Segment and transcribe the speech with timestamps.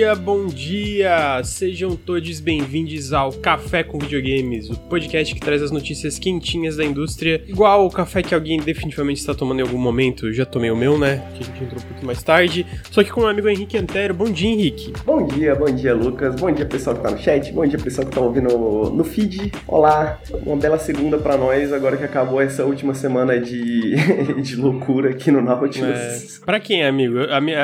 [0.00, 1.42] dia, bom dia!
[1.44, 6.84] Sejam todos bem-vindos ao Café com Videogames, o podcast que traz as notícias quentinhas da
[6.86, 10.28] indústria, igual o café que alguém definitivamente está tomando em algum momento.
[10.28, 11.22] Eu já tomei o meu, né?
[11.34, 12.66] Que a gente entrou um pouquinho mais tarde.
[12.90, 14.14] Só que com o meu amigo Henrique Antero.
[14.14, 14.90] Bom dia, Henrique.
[15.04, 16.34] Bom dia, bom dia, Lucas.
[16.34, 17.52] Bom dia, pessoal que tá no chat.
[17.52, 19.52] Bom dia, pessoal que tá ouvindo no feed.
[19.68, 23.96] Olá, uma bela segunda para nós, agora que acabou essa última semana de,
[24.40, 26.40] de loucura aqui no Nautilus.
[26.40, 27.18] É, pra quem, amigo?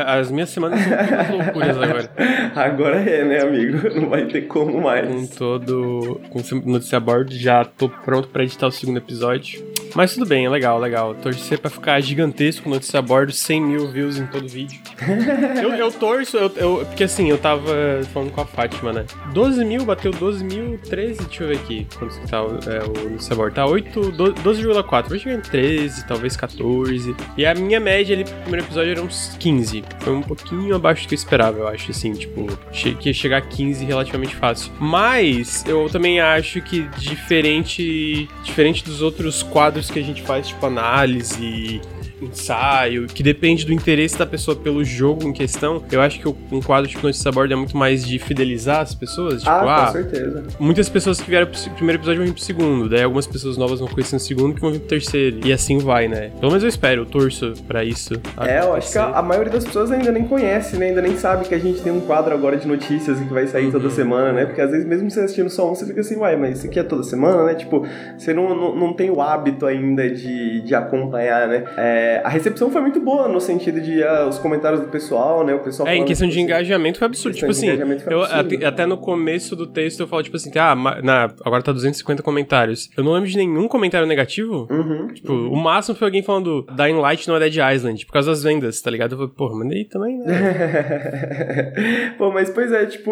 [0.07, 2.11] As minhas semanas são loucuras agora.
[2.55, 3.89] Agora é, né, amigo?
[3.99, 5.09] Não vai ter como mais.
[5.09, 6.21] Com todo.
[6.31, 6.41] Com
[6.71, 9.65] notícia a bordo, já tô pronto para editar o segundo episódio.
[9.97, 11.15] Mas tudo bem, é legal, legal.
[11.15, 14.79] Torcer pra ficar gigantesco notícia a bordo, 100 mil views em todo vídeo.
[15.63, 17.73] eu, eu torço, eu, eu, porque assim, eu tava
[18.13, 19.07] falando com a Fátima, né?
[19.33, 23.09] 12 mil, bateu 12 mil, 13, deixa eu ver aqui quanto que tá é, o
[23.09, 23.55] notícia a bordo.
[23.55, 25.09] Tá 12,4.
[25.09, 27.17] Vai chegar em 13, talvez 14.
[27.39, 29.83] E a minha média ali pro primeiro episódio era uns 15.
[30.01, 33.39] Foi um pouquinho abaixo do que eu esperava, eu acho, assim, tipo, que ia chegar
[33.39, 34.71] a 15 relativamente fácil.
[34.79, 40.67] Mas eu também acho que diferente, diferente dos outros quadros que a gente faz, tipo
[40.67, 41.81] análise,
[42.21, 45.83] ensaio, que depende do interesse da pessoa pelo jogo em questão.
[45.91, 49.43] Eu acho que um quadro tipo Notícia Bordo é muito mais de fidelizar as pessoas.
[49.43, 50.45] Tipo, ah, ah, com certeza.
[50.59, 53.81] Muitas pessoas que vieram pro primeiro episódio vão vir pro segundo, daí algumas pessoas novas
[53.81, 55.41] vão conhecer o segundo que vão vir pro terceiro.
[55.45, 56.31] E assim vai, né?
[56.41, 58.15] Pelo menos eu espero, eu torço pra isso.
[58.41, 60.87] É, eu acho que a, a, maioria das pessoas ainda nem conhece, né?
[60.87, 63.67] Ainda nem sabe que a gente tem um quadro agora de notícias que vai sair
[63.67, 63.73] uhum.
[63.73, 64.47] toda semana, né?
[64.47, 66.79] Porque às vezes mesmo você assistindo só um, você fica assim, uai, mas isso aqui
[66.79, 67.55] é toda semana, né?
[67.55, 71.65] Tipo, você não, não, não tem o hábito ainda de, de acompanhar, né?
[71.77, 75.55] É, a recepção foi muito boa no sentido de uh, os comentários do pessoal, né?
[75.55, 77.35] O pessoal É, em questão de assim, engajamento foi absurdo.
[77.37, 77.69] Tipo assim,
[78.11, 81.73] eu, até, até, no começo do texto eu falo, tipo assim, ah, na, agora tá
[81.73, 82.91] 250 comentários.
[82.97, 84.67] Eu não lembro de nenhum comentário negativo.
[84.71, 85.53] Uhum, tipo, uhum.
[85.53, 88.81] o máximo foi alguém falando Dying Light não é Dead Island, por causa das vendas,
[88.81, 89.13] tá ligado?
[89.13, 91.73] Eu falei, porra, aí também, né?
[92.19, 93.11] Pô, mas pois é, tipo,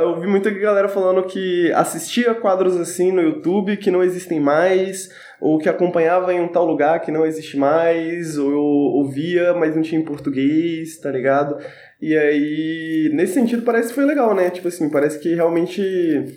[0.00, 5.10] eu vi muita galera falando que assistia quadros assim no YouTube que não existem mais
[5.42, 9.74] ou que acompanhava em um tal lugar que não existe mais, ou eu ouvia, mas
[9.74, 11.58] não tinha em português, tá ligado?
[12.02, 14.50] E aí, nesse sentido, parece que foi legal, né?
[14.50, 15.80] Tipo assim, parece que realmente.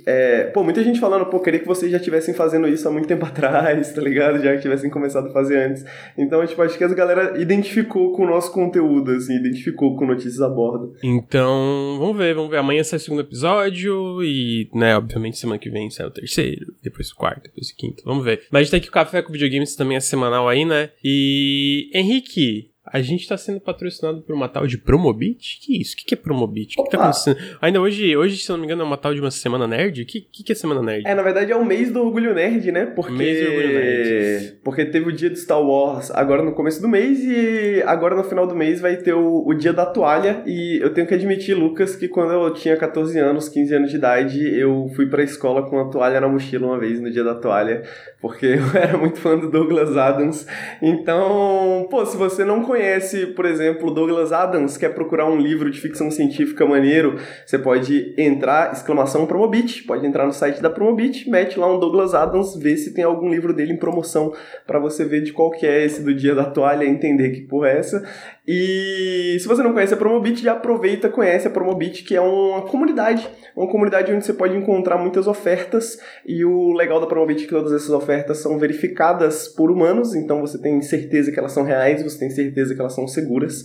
[0.06, 0.44] É...
[0.44, 3.26] Pô, muita gente falando, pô, queria que vocês já estivessem fazendo isso há muito tempo
[3.26, 4.44] atrás, tá ligado?
[4.44, 5.84] Já tivessem começado a fazer antes.
[6.16, 10.40] Então, tipo, acho que a galera identificou com o nosso conteúdo, assim, identificou com notícias
[10.40, 10.94] a bordo.
[11.04, 12.58] Então, vamos ver, vamos ver.
[12.58, 17.10] Amanhã sai o segundo episódio e, né, obviamente, semana que vem sai o terceiro, depois
[17.10, 18.04] o quarto, depois o quinto.
[18.06, 18.44] Vamos ver.
[18.52, 20.92] Mas a gente tem que o Café com Videogames também é semanal aí, né?
[21.04, 25.60] E, Henrique, a gente tá sendo patrocinado por uma tal de Promobit?
[25.62, 25.96] Que isso?
[25.96, 26.76] O que, que é Promobit?
[26.80, 27.38] O que, que tá acontecendo?
[27.62, 30.04] Ainda hoje, hoje, se não me engano, é uma tal de uma Semana Nerd?
[30.04, 31.06] O que, que, que é Semana Nerd?
[31.06, 32.86] É, na verdade é o mês do Orgulho Nerd, né?
[32.86, 33.12] Porque...
[33.12, 34.60] Mês do Orgulho Nerd.
[34.64, 38.24] Porque teve o dia de Star Wars agora no começo do mês e agora no
[38.24, 40.42] final do mês vai ter o, o dia da toalha.
[40.46, 43.98] E eu tenho que admitir, Lucas, que quando eu tinha 14 anos, 15 anos de
[43.98, 47.36] idade, eu fui pra escola com a toalha na mochila uma vez no dia da
[47.36, 47.84] toalha.
[48.22, 50.48] Porque eu era muito fã do Douglas Adams.
[50.82, 52.85] Então, pô, se você não conhece,
[53.36, 58.72] por exemplo, Douglas Adams, quer procurar um livro de ficção científica maneiro, você pode entrar,
[58.72, 62.94] exclamação Promobit, pode entrar no site da Promobit, mete lá um Douglas Adams, vê se
[62.94, 64.34] tem algum livro dele em promoção
[64.66, 67.70] para você ver de qual que é esse do dia da toalha, entender que porra
[67.70, 68.04] é essa.
[68.48, 72.62] E se você não conhece a Promobit, já aproveita, conhece a Promobit, que é uma
[72.62, 77.46] comunidade, uma comunidade onde você pode encontrar muitas ofertas, e o legal da Promobit é
[77.46, 81.64] que todas essas ofertas são verificadas por humanos, então você tem certeza que elas são
[81.64, 83.64] reais, você tem certeza que elas são seguras.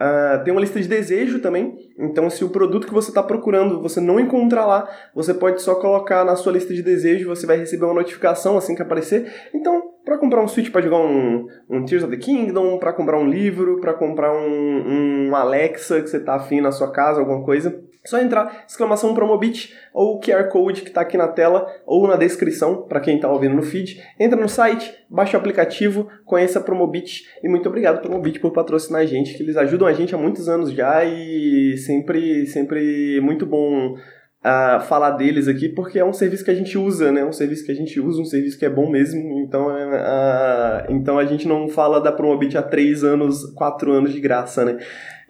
[0.00, 3.82] Uh, tem uma lista de desejo também, então se o produto que você está procurando
[3.82, 7.58] você não encontrar lá, você pode só colocar na sua lista de desejo, você vai
[7.58, 9.30] receber uma notificação assim que aparecer.
[9.54, 13.18] Então, para comprar um Switch para jogar um, um Tears of the Kingdom, para comprar
[13.18, 17.44] um livro, para comprar um, um Alexa que você está afim na sua casa, alguma
[17.44, 22.06] coisa, só entrar, exclamação Promobit ou o QR Code que está aqui na tela ou
[22.06, 24.02] na descrição para quem está ouvindo no feed.
[24.18, 29.02] Entra no site, baixa o aplicativo, conheça a Promobit e muito obrigado Promobit por patrocinar
[29.02, 33.44] a gente, que eles ajudam a gente há muitos anos já e sempre, sempre muito
[33.44, 33.94] bom
[34.40, 37.24] uh, falar deles aqui, porque é um serviço que a gente usa, né?
[37.24, 39.20] Um serviço que a gente usa, um serviço que é bom mesmo.
[39.40, 44.20] Então, uh, então a gente não fala da Promobit há três anos, quatro anos de
[44.20, 44.78] graça, né?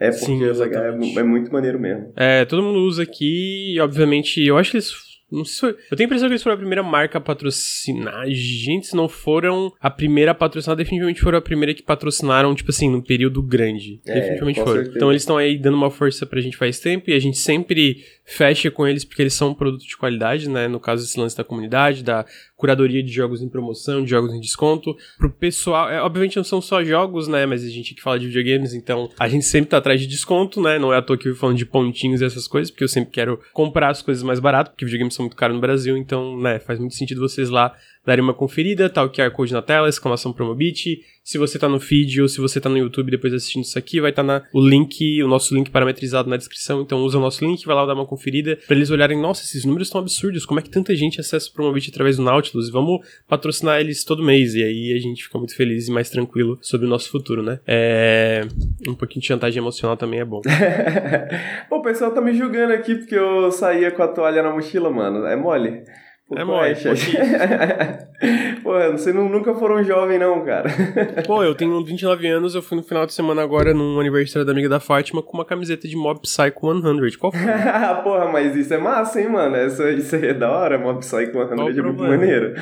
[0.00, 2.10] É porque Sim, é, é, muito maneiro mesmo.
[2.16, 6.06] É, todo mundo usa aqui e, obviamente, eu acho que eles não sei, eu tenho
[6.06, 8.24] a impressão que eles foram a primeira marca a patrocinar.
[8.28, 12.70] Gente, se não foram a primeira a patrocinar, definitivamente foram a primeira que patrocinaram, tipo
[12.70, 14.00] assim, num período grande.
[14.06, 14.72] É, definitivamente foram.
[14.72, 14.96] Certeza.
[14.96, 18.04] Então eles estão aí dando uma força pra gente faz tempo e a gente sempre
[18.30, 20.68] fecha com eles porque eles são um produto de qualidade, né?
[20.68, 22.24] No caso, esse lance da comunidade, da
[22.56, 24.96] curadoria de jogos em promoção, de jogos em desconto.
[25.18, 27.44] Pro pessoal, é, obviamente não são só jogos, né?
[27.44, 30.62] Mas a gente aqui fala de videogames, então a gente sempre tá atrás de desconto,
[30.62, 30.78] né?
[30.78, 33.10] Não é à toa que eu falando de pontinhos e essas coisas, porque eu sempre
[33.10, 36.60] quero comprar as coisas mais barato, porque videogames são muito caros no Brasil, então, né,
[36.60, 37.74] faz muito sentido vocês lá
[38.04, 41.00] darem uma conferida, tá o QR Code na tela, exclamação Promobit.
[41.22, 44.00] Se você tá no feed ou se você tá no YouTube depois assistindo isso aqui,
[44.00, 46.80] vai estar tá o link, o nosso link parametrizado na descrição.
[46.80, 49.64] Então usa o nosso link, vai lá dar uma conferida para eles olharem, nossa, esses
[49.64, 52.70] números estão absurdos, como é que tanta gente acessa o Promobit através do Nautilus?
[52.70, 54.54] Vamos patrocinar eles todo mês.
[54.54, 57.60] E aí a gente fica muito feliz e mais tranquilo sobre o nosso futuro, né?
[57.66, 58.46] É...
[58.88, 60.40] Um pouquinho de chantagem emocional também é bom.
[61.68, 64.90] Pô, o pessoal tá me julgando aqui porque eu saía com a toalha na mochila,
[64.90, 65.26] mano.
[65.26, 65.82] É mole.
[66.30, 66.76] Pô, é mole.
[68.62, 70.70] Pô, vocês nunca foram jovem, não, cara.
[71.26, 74.52] Pô, eu tenho 29 anos, eu fui no final de semana agora num aniversário da
[74.52, 77.18] amiga da Fátima com uma camiseta de Mob Psycho 100.
[77.18, 77.40] Qual foi?
[78.04, 79.56] Porra, mas isso é massa, hein, mano?
[79.56, 82.54] Isso, é da hora, Mob Psycho 100 é muito maneiro.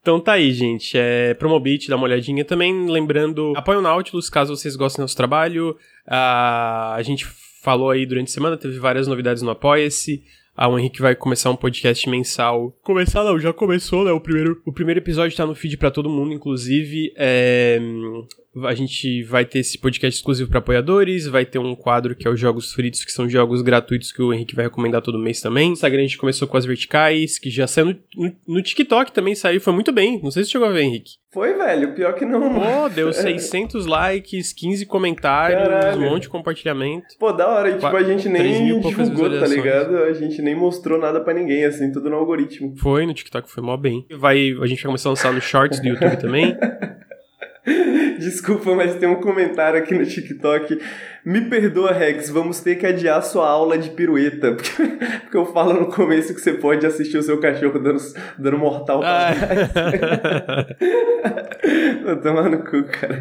[0.00, 0.98] Então tá aí, gente.
[0.98, 2.44] É Promobit, dá uma olhadinha.
[2.44, 5.76] Também lembrando, apoia o Nautilus caso vocês gostem do nosso trabalho.
[6.06, 7.26] Uh, a gente
[7.62, 10.24] falou aí durante a semana, teve várias novidades no Apoia-se.
[10.60, 12.76] Ah, o Henrique vai começar um podcast mensal.
[12.82, 14.10] Começar não, já começou, né?
[14.10, 17.12] O primeiro, o primeiro episódio tá no feed para todo mundo, inclusive.
[17.16, 17.78] É,
[18.64, 22.30] a gente vai ter esse podcast exclusivo para apoiadores, vai ter um quadro que é
[22.30, 25.68] os jogos fritos, que são jogos gratuitos que o Henrique vai recomendar todo mês também.
[25.68, 29.12] No Instagram a gente começou com as verticais, que já saiu no, no, no TikTok
[29.12, 30.20] também saiu, foi muito bem.
[30.22, 31.12] Não sei se chegou a ver, Henrique.
[31.30, 32.54] Foi, velho, pior que não.
[32.54, 36.00] Pô, deu 600 likes, 15 comentários, Caralho.
[36.00, 37.06] um monte de compartilhamento.
[37.18, 39.96] Pô, da hora, e tipo, a gente nem divulgou, tá ligado?
[39.98, 42.74] A gente nem mostrou nada para ninguém, assim, tudo no algoritmo.
[42.78, 44.06] Foi, no TikTok foi mó bem.
[44.10, 46.56] Vai, a gente vai começar a lançar no Shorts do YouTube também.
[48.18, 50.78] Desculpa, mas tem um comentário aqui no TikTok.
[51.24, 54.52] Me perdoa, Rex, vamos ter que adiar sua aula de pirueta.
[54.58, 54.82] Porque,
[55.22, 58.00] porque eu falo no começo que você pode assistir o seu cachorro dando,
[58.38, 59.34] dando mortal pra ah.
[62.04, 63.20] Tô tomando cu, cara.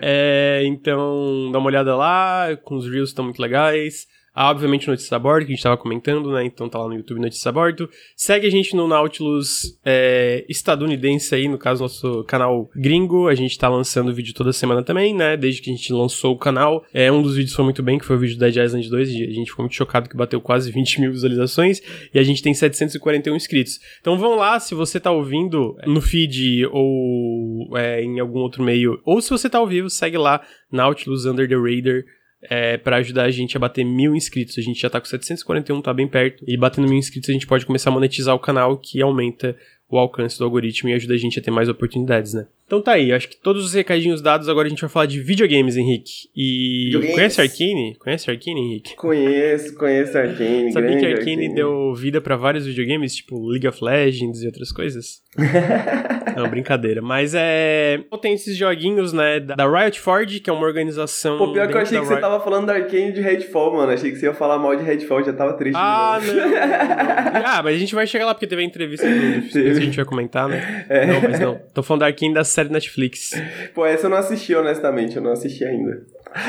[0.00, 4.06] é, então, dá uma olhada lá, com os reels estão muito legais.
[4.32, 6.44] Ah, obviamente, Notícias a Bordo, que a gente estava comentando, né?
[6.44, 7.90] Então tá lá no YouTube Notícias a Bordo.
[8.14, 13.26] Segue a gente no Nautilus é, estadunidense aí, no caso, nosso canal gringo.
[13.26, 15.36] A gente tá lançando vídeo toda semana também, né?
[15.36, 16.84] Desde que a gente lançou o canal.
[16.94, 19.08] É, um dos vídeos foi muito bem, que foi o vídeo da Dead Island 2.
[19.08, 21.80] A gente ficou muito chocado que bateu quase 20 mil visualizações.
[22.14, 23.80] E a gente tem 741 inscritos.
[24.00, 29.00] Então vão lá, se você tá ouvindo no feed ou é, em algum outro meio.
[29.04, 30.40] Ou se você tá ao vivo, segue lá,
[30.70, 32.04] Nautilus Under the Radar
[32.42, 34.58] é, para ajudar a gente a bater mil inscritos.
[34.58, 36.44] A gente já tá com 741, tá bem perto.
[36.46, 39.56] E batendo mil inscritos a gente pode começar a monetizar o canal, que aumenta
[39.88, 42.46] o alcance do algoritmo e ajuda a gente a ter mais oportunidades, né?
[42.70, 45.18] Então tá aí, acho que todos os recadinhos dados, agora a gente vai falar de
[45.18, 46.28] videogames, Henrique.
[46.36, 47.14] E videogames.
[47.16, 47.96] conhece Arkane?
[47.98, 48.94] Conhece Arkane, Henrique?
[48.94, 50.72] Conheço, conheço Arkane.
[50.72, 54.70] Sabia que Arkane, Arkane deu vida para vários videogames, tipo League of Legends e outras
[54.70, 55.20] coisas?
[56.36, 57.02] Não, brincadeira.
[57.02, 58.00] Mas é.
[58.20, 59.40] Tem esses joguinhos, né?
[59.40, 61.38] Da Riot Forge, que é uma organização.
[61.38, 62.14] Pô, pior que eu achei que Riot...
[62.14, 63.92] você tava falando da Arkane de Redfall, mano.
[63.92, 65.76] Achei que você ia falar mal de Redfall, já tava triste.
[65.76, 67.46] Ah, não, não, não.
[67.46, 70.04] Ah, mas a gente vai chegar lá porque teve a entrevista do a gente vai
[70.04, 70.84] comentar, né?
[70.88, 71.06] É.
[71.06, 71.60] Não, mas não.
[71.72, 73.30] Tô falando da Arkane da série Netflix.
[73.74, 75.16] Pô, essa eu não assisti, honestamente.
[75.16, 76.04] Eu não assisti ainda.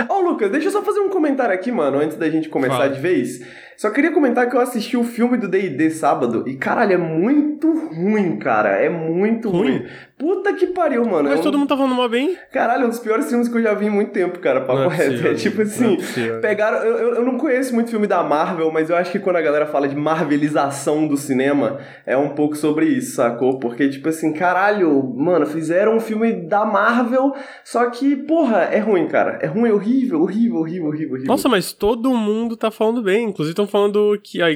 [0.10, 2.78] Ô, oh, Lucas, deixa eu só fazer um comentário aqui, mano, antes da gente começar
[2.78, 2.90] Fala.
[2.90, 3.42] de vez.
[3.82, 7.72] Só queria comentar que eu assisti o filme do D&D sábado e, caralho, é muito
[7.88, 8.70] ruim, cara.
[8.78, 9.80] É muito ruim.
[9.80, 9.86] ruim.
[10.20, 11.30] Puta que pariu, mano.
[11.30, 11.42] Mas é um...
[11.42, 12.38] todo mundo tá falando mal bem?
[12.52, 14.84] Caralho, é um dos piores filmes que eu já vi em muito tempo, cara, papo
[14.84, 15.28] é reto.
[15.28, 16.78] É tipo assim, é pegaram...
[16.78, 19.66] Eu, eu não conheço muito filme da Marvel, mas eu acho que quando a galera
[19.66, 23.58] fala de marvelização do cinema, é um pouco sobre isso, sacou?
[23.58, 29.08] Porque, tipo assim, caralho, mano, fizeram um filme da Marvel, só que, porra, é ruim,
[29.08, 29.40] cara.
[29.42, 31.28] É ruim, horrível, horrível, horrível, horrível, horrível.
[31.28, 33.30] Nossa, mas todo mundo tá falando bem.
[33.30, 34.42] Inclusive, estão falando que.
[34.42, 34.52] é,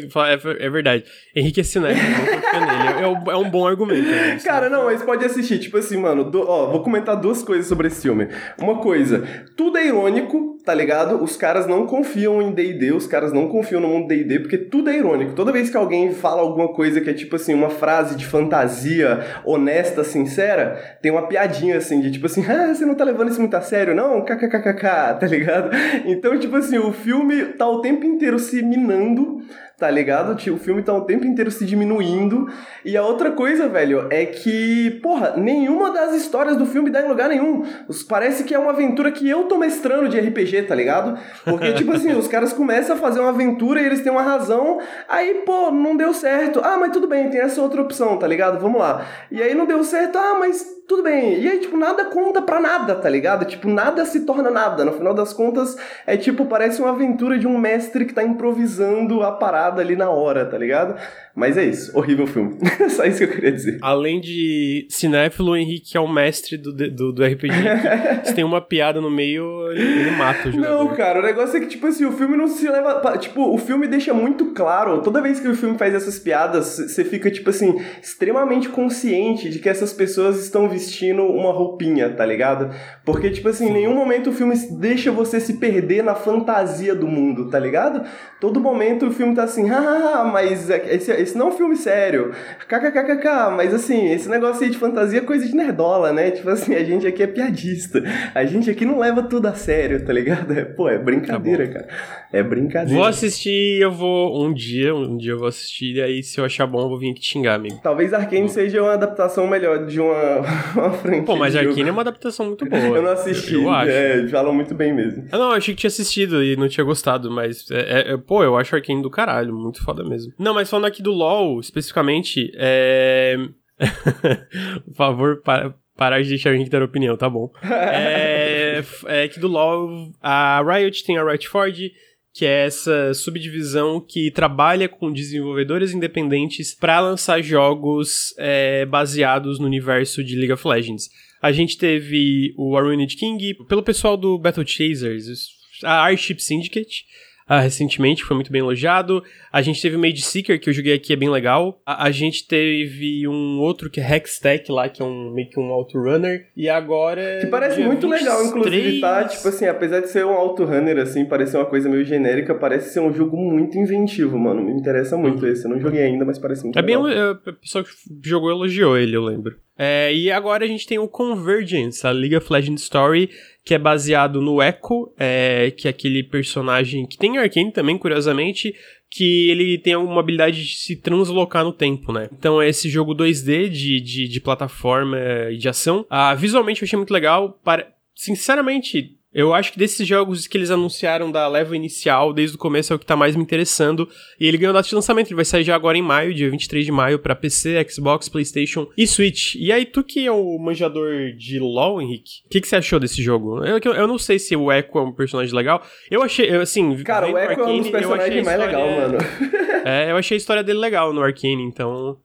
[0.60, 1.06] é verdade.
[1.36, 4.08] Henrique é cinético, é, é, é um bom argumento.
[4.08, 4.40] Né?
[4.44, 5.60] Cara, não, mas pode assistir.
[5.60, 8.28] Tipo assim, mano, do, ó, vou comentar duas coisas sobre esse filme.
[8.60, 9.24] Uma coisa,
[9.56, 11.24] tudo é irônico, tá ligado?
[11.24, 14.90] Os caras não confiam em D&D, os caras não confiam no mundo D&D, porque tudo
[14.90, 15.34] é irônico.
[15.34, 19.24] Toda vez que alguém fala alguma coisa que é tipo assim, uma frase de fantasia
[19.46, 23.40] honesta, sincera, tem uma piadinha assim, de tipo assim, ah, você não tá levando isso
[23.40, 24.24] muito a sério, não?
[24.24, 25.70] KKKKK, tá ligado?
[26.06, 29.44] Então, tipo assim, o filme tá o tempo inteiro se minando
[29.78, 30.36] tá ligado?
[30.54, 32.48] O filme tá o tempo inteiro se diminuindo.
[32.84, 37.10] E a outra coisa, velho, é que, porra, nenhuma das histórias do filme dá em
[37.10, 37.64] lugar nenhum.
[38.08, 41.20] Parece que é uma aventura que eu tô mestrando de RPG, tá ligado?
[41.44, 44.80] Porque, tipo assim, os caras começam a fazer uma aventura e eles têm uma razão,
[45.10, 46.62] aí, pô, não deu certo.
[46.64, 48.60] Ah, mas tudo bem, tem essa outra opção, tá ligado?
[48.60, 49.06] Vamos lá.
[49.30, 51.40] E aí não deu certo, ah, mas tudo bem.
[51.42, 53.46] E aí, tipo, nada conta pra nada, tá ligado?
[53.46, 54.86] Tipo, nada se torna nada.
[54.86, 55.76] No final das contas,
[56.06, 60.10] é tipo, parece uma aventura de um mestre que tá improvisando a parada ali na
[60.10, 60.96] hora, tá ligado?
[61.36, 62.58] Mas é isso, horrível filme.
[62.90, 63.78] Só isso que eu queria dizer.
[63.82, 67.54] Além de cinéfilo, o Henrique é o mestre do, do, do RPG.
[68.24, 70.86] se tem uma piada no meio, ele mata o jogador.
[70.86, 73.18] Não, cara, o negócio é que, tipo assim, o filme não se leva.
[73.18, 75.02] Tipo, o filme deixa muito claro.
[75.02, 79.60] Toda vez que o filme faz essas piadas, você fica, tipo assim, extremamente consciente de
[79.60, 82.74] que essas pessoas estão vestindo uma roupinha, tá ligado?
[83.04, 87.08] Porque, tipo assim, em nenhum momento o filme deixa você se perder na fantasia do
[87.08, 88.08] mundo, tá ligado?
[88.40, 92.32] Todo momento o filme tá assim, ah, mas esse, esse não é um filme sério.
[92.68, 96.32] KKKKK, mas assim, esse negócio aí de fantasia é coisa de nerdola, né?
[96.32, 98.02] Tipo assim, a gente aqui é piadista.
[98.34, 100.54] A gente aqui não leva tudo a sério, tá ligado?
[100.54, 101.88] É, pô, é brincadeira, tá cara.
[102.32, 103.00] É brincadeira.
[103.00, 106.46] Vou assistir, eu vou um dia, um dia eu vou assistir, e aí se eu
[106.46, 107.80] achar bom eu vou vir aqui te xingar, amigo.
[107.82, 110.38] Talvez Arkane seja uma adaptação melhor de uma,
[110.76, 111.24] uma franquia.
[111.24, 112.82] Pô, mas Arkane é uma adaptação muito boa.
[112.82, 113.92] eu não assisti, eu, eu acho.
[113.92, 115.26] É, falam muito bem mesmo.
[115.32, 118.44] Ah, não, eu achei que tinha assistido e não tinha gostado, mas, é, é, pô,
[118.44, 120.34] eu acho Arkane do caralho, muito foda mesmo.
[120.38, 123.38] Não, mas falando aqui do LoL, especificamente, é...
[124.86, 127.52] Por favor, para, parar de deixar a gente dar opinião, tá bom.
[127.64, 131.92] é, é que do LoL, a Riot tem a Riot Forge,
[132.34, 139.66] que é essa subdivisão que trabalha com desenvolvedores independentes para lançar jogos é, baseados no
[139.66, 141.10] universo de League of Legends.
[141.42, 145.48] A gente teve o Ruined King, pelo pessoal do Battle Chasers,
[145.84, 147.06] a Airship Syndicate,
[147.50, 149.24] uh, recentemente, foi muito bem elogiado.
[149.52, 151.82] A gente teve o Mage Seeker, que eu joguei aqui, é bem legal.
[151.86, 155.60] A, a gente teve um outro que é Hextech lá, que é um meio que
[155.60, 156.48] um autorunner.
[156.56, 157.40] E agora.
[157.42, 158.22] Que parece muito 23...
[158.22, 159.24] legal, inclusive, tá?
[159.26, 163.00] Tipo assim, apesar de ser um autorunner, assim, parecer uma coisa meio genérica, parece ser
[163.00, 164.64] um jogo muito inventivo, mano.
[164.64, 165.52] Me interessa muito uhum.
[165.52, 165.66] esse.
[165.66, 167.04] Eu não joguei ainda, mas parece muito é legal.
[167.04, 167.92] Bem, é, a pessoa que
[168.24, 169.56] jogou elogiou ele, eu lembro.
[169.78, 173.30] É, e agora a gente tem o Convergence, a League of Legends Story,
[173.66, 178.76] que é baseado no Echo, é, que é aquele personagem que tem Arkane também, curiosamente,
[179.10, 182.30] que ele tem uma habilidade de se translocar no tempo, né?
[182.32, 185.18] Então é esse jogo 2D de, de, de plataforma
[185.50, 186.06] e de ação.
[186.10, 187.60] Ah, visualmente eu achei muito legal.
[187.64, 187.92] Para...
[188.14, 192.94] Sinceramente, eu acho que desses jogos que eles anunciaram da leva inicial, desde o começo,
[192.94, 194.08] é o que tá mais me interessando.
[194.40, 196.86] E ele ganhou data de lançamento, ele vai sair já agora em maio, dia 23
[196.86, 199.56] de maio, para PC, Xbox, PlayStation e Switch.
[199.56, 202.98] E aí, tu que é o manjador de LoL, Henrique, o que, que você achou
[202.98, 203.62] desse jogo?
[203.66, 205.84] Eu, eu não sei se o Echo é um personagem legal.
[206.10, 207.04] Eu achei, eu, assim.
[207.04, 209.18] Cara, o Echo Arcane, é um dos personagens mais legal, mano.
[209.84, 212.18] é, eu achei a história dele legal no Arcane, então.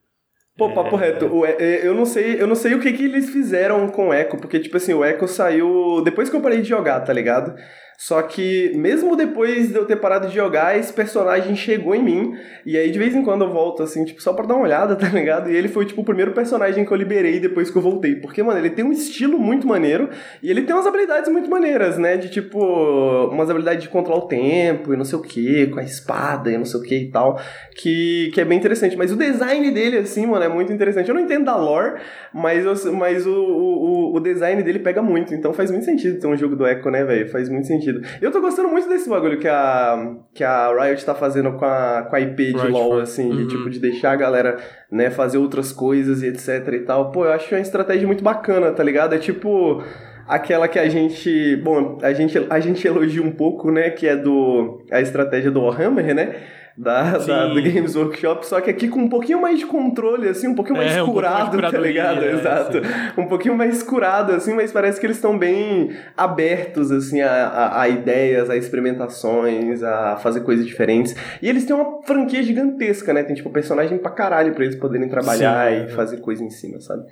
[0.60, 1.06] Pô, papo é...
[1.06, 4.12] reto, o, eu não sei, eu não sei o que, que eles fizeram com o
[4.12, 7.54] Echo, porque, tipo assim, o Echo saiu depois que eu parei de jogar, tá ligado?
[8.00, 12.34] Só que, mesmo depois de eu ter parado de jogar, esse personagem chegou em mim.
[12.64, 14.96] E aí, de vez em quando, eu volto, assim, tipo, só pra dar uma olhada,
[14.96, 15.50] tá ligado?
[15.50, 18.14] E ele foi, tipo, o primeiro personagem que eu liberei depois que eu voltei.
[18.14, 20.08] Porque, mano, ele tem um estilo muito maneiro.
[20.42, 22.16] E ele tem umas habilidades muito maneiras, né?
[22.16, 22.58] De, tipo,
[23.30, 26.56] umas habilidades de controlar o tempo e não sei o que, com a espada e
[26.56, 27.38] não sei o que e tal.
[27.76, 28.96] Que, que é bem interessante.
[28.96, 31.06] Mas o design dele, assim, mano, é muito interessante.
[31.10, 32.00] Eu não entendo da lore,
[32.32, 35.34] mas, eu, mas o, o, o design dele pega muito.
[35.34, 37.28] Então faz muito sentido ter um jogo do Echo, né, velho?
[37.28, 38.18] Faz muito sentido sentido.
[38.20, 42.06] Eu tô gostando muito desse bagulho que a, que a Riot tá fazendo com a,
[42.08, 43.36] com a IP de Riot LoL, assim, uhum.
[43.36, 44.58] de, tipo, de deixar a galera,
[44.90, 47.10] né, fazer outras coisas e etc e tal.
[47.10, 49.14] Pô, eu acho uma estratégia muito bacana, tá ligado?
[49.14, 49.82] É tipo
[50.26, 54.16] aquela que a gente, bom, a gente, a gente elogia um pouco, né, que é
[54.16, 56.36] do a estratégia do Warhammer, né?
[56.80, 60.48] Da, da, do Games Workshop, só que aqui com um pouquinho mais de controle, assim,
[60.48, 62.24] um pouquinho mais é, escurado, um tá ligado?
[62.24, 62.78] É, Exato.
[62.78, 63.20] Sim.
[63.20, 67.82] Um pouquinho mais escurado, assim, mas parece que eles estão bem abertos, assim, a, a,
[67.82, 71.14] a, ideias, a experimentações, a fazer coisas diferentes.
[71.42, 73.24] E eles têm uma franquia gigantesca, né?
[73.24, 75.88] Tem, tipo, personagem pra caralho pra eles poderem trabalhar sim, e é.
[75.88, 77.02] fazer coisa em cima, sabe?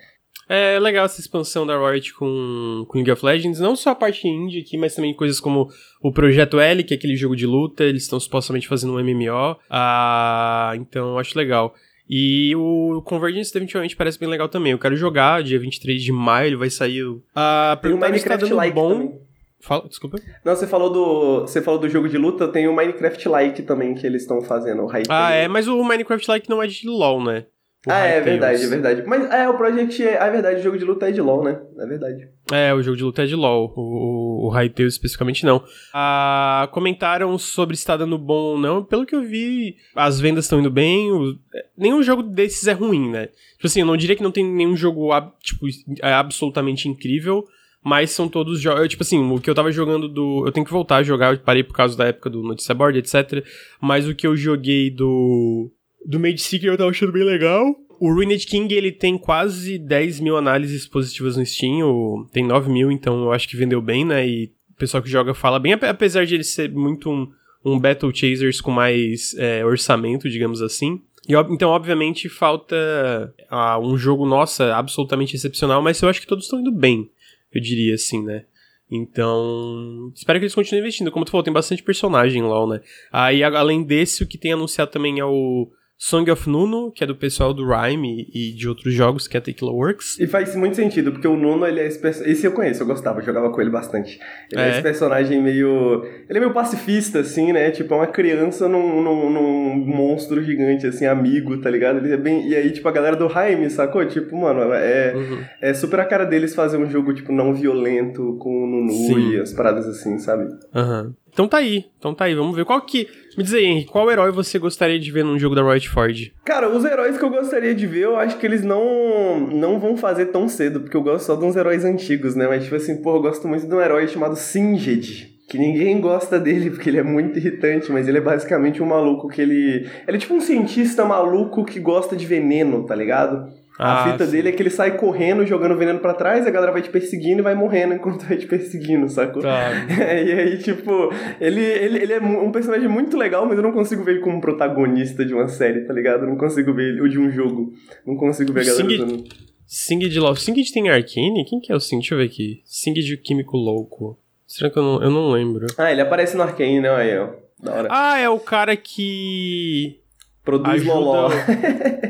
[0.49, 4.27] É legal essa expansão da Riot com, com League of Legends, não só a parte
[4.27, 5.69] indie aqui, mas também coisas como
[6.03, 9.57] o Projeto L, que é aquele jogo de luta, eles estão supostamente fazendo um MMO,
[9.69, 11.75] ah, então eu acho legal.
[12.09, 14.73] E o Convergence definitivamente parece bem legal também.
[14.73, 17.05] Eu quero jogar, dia 23 de maio ele vai sair.
[17.37, 18.93] Ah, tem o Minecraft tá Like bom.
[18.93, 19.29] também.
[19.61, 20.19] Fala, desculpa.
[20.45, 21.41] Não, você falou do.
[21.41, 24.85] Você falou do jogo de luta, tem o Minecraft Like também que eles estão fazendo,
[24.85, 27.45] o Ah, é, mas o Minecraft Like não é de LOL, né?
[27.87, 29.05] Ah, é verdade, é verdade.
[29.07, 31.61] Mas é, o Project é, é verdade, o jogo de luta é de LoL, né?
[31.79, 32.29] É verdade.
[32.51, 35.63] É, o jogo de luta é de LoL, o, o Hytale especificamente não.
[35.95, 38.83] Ah, comentaram sobre se tá dando bom ou não.
[38.83, 41.13] Pelo que eu vi, as vendas estão indo bem.
[41.13, 41.39] O,
[41.77, 43.29] nenhum jogo desses é ruim, né?
[43.53, 45.67] Tipo assim, eu não diria que não tem nenhum jogo tipo,
[46.03, 47.47] é absolutamente incrível,
[47.83, 48.89] mas são todos jogos.
[48.89, 50.45] Tipo assim, o que eu tava jogando do.
[50.45, 52.99] Eu tenho que voltar a jogar, eu parei por causa da época do Noticia Board,
[52.99, 53.45] etc.
[53.81, 55.71] Mas o que eu joguei do
[56.05, 57.75] do Mage Seeker eu tava achando bem legal.
[58.01, 62.91] o Ruined King, ele tem quase 10 mil análises positivas no Steam, tem 9 mil,
[62.91, 64.27] então eu acho que vendeu bem, né?
[64.27, 67.29] E o pessoal que joga fala bem, apesar de ele ser muito um,
[67.65, 71.01] um Battle Chasers com mais é, orçamento, digamos assim.
[71.29, 76.45] E, então, obviamente, falta uh, um jogo, nossa, absolutamente excepcional, mas eu acho que todos
[76.45, 77.11] estão indo bem,
[77.53, 78.45] eu diria assim, né?
[78.91, 81.11] Então, espero que eles continuem investindo.
[81.11, 82.81] Como tu falou, tem bastante personagem lá, né?
[83.13, 87.07] Aí, além desse, o que tem anunciado também é o Song of Nuno, que é
[87.07, 90.17] do pessoal do Rhyme e de outros jogos, que é Tequila Works.
[90.21, 93.19] E faz muito sentido, porque o Nuno, ele é esse, esse eu conheço, eu gostava,
[93.19, 94.21] eu jogava com ele bastante.
[94.53, 94.67] Ele é.
[94.67, 94.71] é.
[94.71, 96.05] esse personagem meio...
[96.29, 97.73] Ele é meio pacifista, assim, né?
[97.73, 101.99] Tipo, é uma criança num, num, num, monstro gigante, assim, amigo, tá ligado?
[101.99, 102.49] Ele é bem...
[102.49, 104.07] E aí, tipo, a galera do Rhyme, sacou?
[104.07, 105.45] Tipo, mano, é, uhum.
[105.61, 109.31] é super a cara deles fazer um jogo, tipo, não violento, com o Nunu Sim.
[109.33, 110.45] e as paradas assim, sabe?
[110.73, 111.07] Aham.
[111.07, 111.15] Uhum.
[111.39, 113.07] Então tá aí, então tá aí, vamos ver qual que...
[113.37, 116.33] Me diz aí, Henrique, qual herói você gostaria de ver num jogo da Riot Forge?
[116.45, 119.97] Cara, os heróis que eu gostaria de ver, eu acho que eles não não vão
[119.97, 122.49] fazer tão cedo, porque eu gosto só de uns heróis antigos, né?
[122.49, 125.39] Mas tipo assim, pô, eu gosto muito de um herói chamado Singed.
[125.49, 129.29] Que ninguém gosta dele porque ele é muito irritante, mas ele é basicamente um maluco
[129.29, 129.89] que ele.
[130.09, 133.49] Ele é tipo um cientista maluco que gosta de veneno, tá ligado?
[133.79, 134.33] Ah, a fita sim.
[134.33, 137.39] dele é que ele sai correndo, jogando veneno para trás, a galera vai te perseguindo
[137.39, 139.41] e vai morrendo enquanto vai te perseguindo, sacou?
[139.41, 139.71] Tá.
[139.89, 144.03] e aí, tipo, ele, ele, ele é um personagem muito legal, mas eu não consigo
[144.03, 146.25] ver ele como protagonista de uma série, tá ligado?
[146.25, 147.73] Eu não consigo ver ele, ou de um jogo.
[148.05, 149.25] Não consigo ver a galera Sing, usando.
[149.65, 150.41] Sing de Love.
[150.41, 151.45] Sing de tem Arcane?
[151.45, 151.99] Quem que é o Sing?
[151.99, 152.61] Deixa eu ver aqui.
[152.65, 154.19] Sing de Químico Louco.
[154.45, 155.67] Será que eu não, eu não lembro?
[155.79, 156.91] Ah, ele aparece no Arcane, né?
[156.91, 157.29] Aí, ó.
[157.63, 157.89] Da hora.
[157.93, 160.01] Ah, é o cara que.
[160.43, 160.95] Produz ajuda...
[160.95, 161.31] Loló.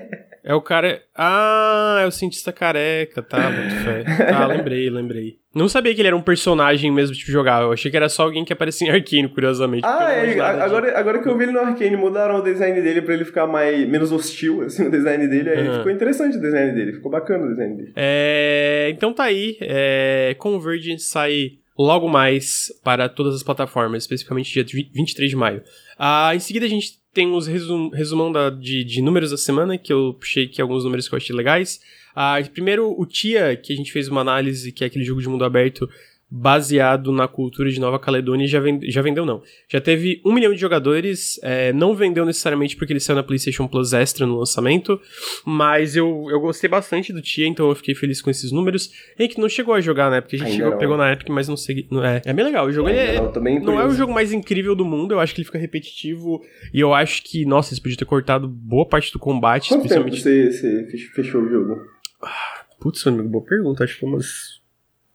[0.48, 1.02] É o cara.
[1.14, 3.50] Ah, é o cientista careca, tá?
[3.50, 4.02] Muito fé.
[4.34, 5.36] Ah, lembrei, lembrei.
[5.54, 7.62] Não sabia que ele era um personagem mesmo, tipo, jogar.
[7.62, 9.84] Eu achei que era só alguém que aparecia em Arcane, curiosamente.
[9.84, 10.40] Ah, é.
[10.40, 13.46] Agora, agora que eu vi ele no Arcane, mudaram o design dele pra ele ficar
[13.46, 15.50] mais, menos hostil, assim, o design dele.
[15.50, 15.74] Aí uhum.
[15.74, 16.94] ficou interessante o design dele.
[16.94, 17.92] Ficou bacana o design dele.
[17.94, 18.88] É.
[18.90, 19.58] Então tá aí.
[19.60, 20.34] É...
[20.38, 25.62] Convergence sai logo mais para todas as plataformas, especificamente dia 23 de maio.
[25.98, 29.76] Ah, em seguida a gente tem os resum, resumão da, de, de números da semana,
[29.76, 31.80] que eu puxei aqui alguns números que eu achei legais.
[32.14, 35.28] Ah, primeiro, o Tia, que a gente fez uma análise, que é aquele jogo de
[35.28, 35.90] mundo aberto
[36.30, 39.42] baseado na cultura de Nova Caledônia já, vende, já vendeu não.
[39.68, 43.66] Já teve um milhão de jogadores, é, não vendeu necessariamente porque ele saiu na PlayStation
[43.66, 45.00] Plus Extra no lançamento,
[45.44, 48.90] mas eu, eu gostei bastante do Tia, então eu fiquei feliz com esses números.
[49.18, 50.20] E que não chegou a jogar, né?
[50.20, 51.86] Porque a gente chegou, pegou na Epic, mas não sei.
[51.90, 52.66] Não, é, é bem legal.
[52.66, 55.40] O jogo é, não, não é o jogo mais incrível do mundo, eu acho que
[55.40, 56.42] ele fica repetitivo
[56.74, 60.22] e eu acho que, nossa, eles podiam ter cortado boa parte do combate, Quanto especialmente.
[60.22, 61.80] Tempo você, você fechou o jogo?
[62.22, 63.84] Ah, putz, amigo, boa pergunta.
[63.84, 64.60] Acho que umas.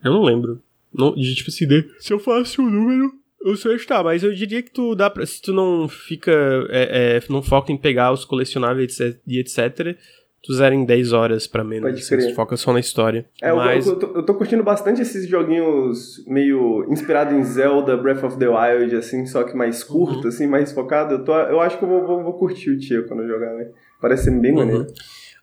[0.03, 0.61] Eu não lembro.
[0.93, 3.11] Não, de tipo assim, de, se eu faço o número,
[3.43, 5.25] eu sei estar, mas eu diria que tu dá pra.
[5.25, 6.31] Se tu não fica.
[6.69, 9.97] É, é, não foca em pegar os colecionáveis e etc.
[10.41, 11.89] Tu zera em 10 horas pra menos.
[11.89, 12.29] Pode crer.
[12.29, 13.25] Tu foca só na história.
[13.41, 13.87] É, mas...
[13.87, 18.37] eu, eu, tô, eu tô curtindo bastante esses joguinhos meio inspirado em Zelda, Breath of
[18.37, 20.27] the Wild, assim, só que mais curto, uhum.
[20.27, 21.13] assim, mais focado.
[21.13, 23.53] Eu, tô, eu acho que eu vou, vou, vou curtir o Tia quando eu jogar,
[23.53, 23.69] né?
[24.01, 24.57] Parece ser bem uhum.
[24.57, 24.87] maneiro.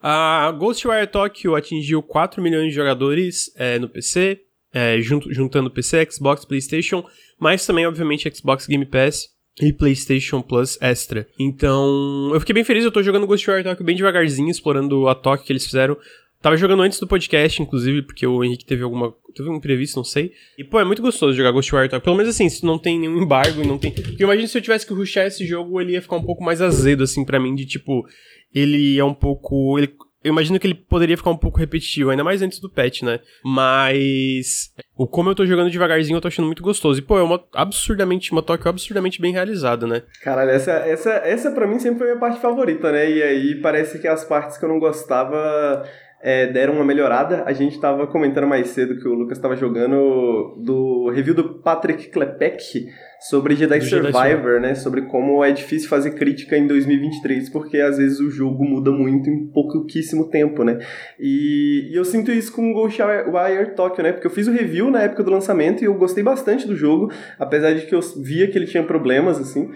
[0.03, 4.41] A Ghostwire Tokyo atingiu 4 milhões de jogadores é, no PC,
[4.73, 7.05] é, juntando PC, Xbox, PlayStation,
[7.39, 9.29] mas também, obviamente, Xbox Game Pass
[9.61, 11.27] e PlayStation Plus Extra.
[11.39, 15.45] Então, eu fiquei bem feliz, eu tô jogando Ghostwire Tokyo bem devagarzinho, explorando a toque
[15.45, 15.97] que eles fizeram.
[16.41, 19.15] Tava jogando antes do podcast, inclusive, porque o Henrique teve alguma.
[19.37, 20.33] Teve um imprevisto, não sei.
[20.57, 22.03] E, pô, é muito gostoso jogar Ghostwire Tokyo.
[22.03, 23.91] Pelo menos assim, se não tem nenhum embargo e não tem.
[23.91, 26.63] Porque imagina se eu tivesse que rushar esse jogo, ele ia ficar um pouco mais
[26.63, 28.07] azedo, assim, para mim, de tipo.
[28.55, 29.79] Ele é um pouco.
[29.79, 33.03] Ele eu imagino que ele poderia ficar um pouco repetitivo, ainda mais antes do patch,
[33.03, 33.21] né?
[33.45, 36.99] Mas o como eu tô jogando devagarzinho, eu tô achando muito gostoso.
[36.99, 40.03] E, pô, é uma absurdamente, uma Tokyo absurdamente bem realizada, né?
[40.23, 43.11] Caralho, essa, essa, essa pra mim sempre foi a minha parte favorita, né?
[43.11, 45.85] E aí parece que as partes que eu não gostava
[46.23, 47.45] é, deram uma melhorada.
[47.47, 52.09] A gente tava comentando mais cedo que o Lucas tava jogando do review do Patrick
[52.09, 52.89] Klepek
[53.21, 54.75] sobre Jedi Survivor, né?
[54.75, 59.29] Sobre como é difícil fazer crítica em 2023, porque às vezes o jogo muda muito
[59.29, 60.79] em pouquíssimo tempo, né?
[61.19, 64.13] E, e eu sinto isso com Ghostwire Tokyo, né?
[64.13, 67.11] Porque eu fiz o review na época do lançamento e eu gostei bastante do jogo,
[67.39, 69.71] apesar de que eu via que ele tinha problemas, assim.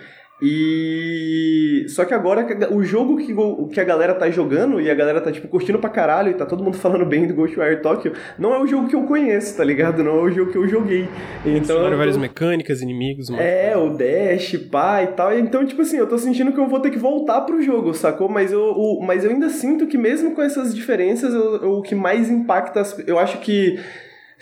[0.44, 1.86] E.
[1.88, 3.34] Só que agora o jogo que,
[3.72, 6.44] que a galera tá jogando e a galera tá, tipo, curtindo pra caralho e tá
[6.44, 9.64] todo mundo falando bem do Ghostwire Tokyo, não é o jogo que eu conheço, tá
[9.64, 10.04] ligado?
[10.04, 11.08] Não é o jogo que eu joguei.
[11.46, 11.90] Então.
[11.90, 11.96] Tô...
[11.96, 13.42] várias mecânicas, inimigos, mano.
[13.42, 15.36] É, o dash, pá e tal.
[15.38, 18.28] Então, tipo assim, eu tô sentindo que eu vou ter que voltar pro jogo, sacou?
[18.28, 21.94] Mas eu, o, mas eu ainda sinto que, mesmo com essas diferenças, eu, o que
[21.94, 22.82] mais impacta.
[23.06, 23.78] Eu acho que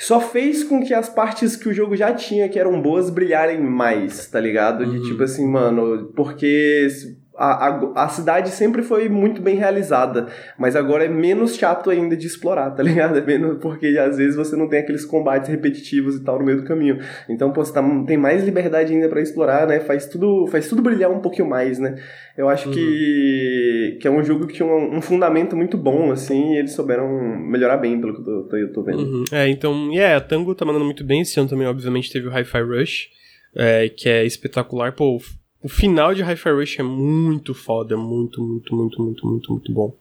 [0.05, 3.61] só fez com que as partes que o jogo já tinha, que eram boas, brilharem
[3.61, 4.85] mais, tá ligado?
[4.85, 5.05] De uhum.
[5.05, 6.89] tipo assim, mano, porque
[7.37, 10.27] a, a, a, cidade sempre foi muito bem realizada,
[10.59, 13.19] mas agora é menos chato ainda de explorar, tá ligado?
[13.19, 16.59] É menos porque às vezes você não tem aqueles combates repetitivos e tal no meio
[16.59, 16.99] do caminho.
[17.29, 19.81] Então, pô, você tá, tem mais liberdade ainda para explorar, né?
[19.81, 21.97] Faz tudo, faz tudo brilhar um pouquinho mais, né?
[22.37, 22.75] Eu acho uhum.
[22.75, 26.73] que, que é um jogo que tinha um, um, fundamento muito bom, assim, e eles
[26.73, 29.01] souberam melhorar bem, pelo que eu tô, eu tô vendo.
[29.01, 29.25] Uhum.
[29.33, 31.21] É, então, é, yeah, a Tango tá mandando muito bem.
[31.23, 33.09] Esse ano também, obviamente, teve o Hi-Fi Rush,
[33.55, 34.93] é, que é espetacular.
[34.93, 35.19] Pô,
[35.63, 39.95] o final de Hi-Fi Rush é muito foda, muito, muito, muito, muito, muito, muito bom.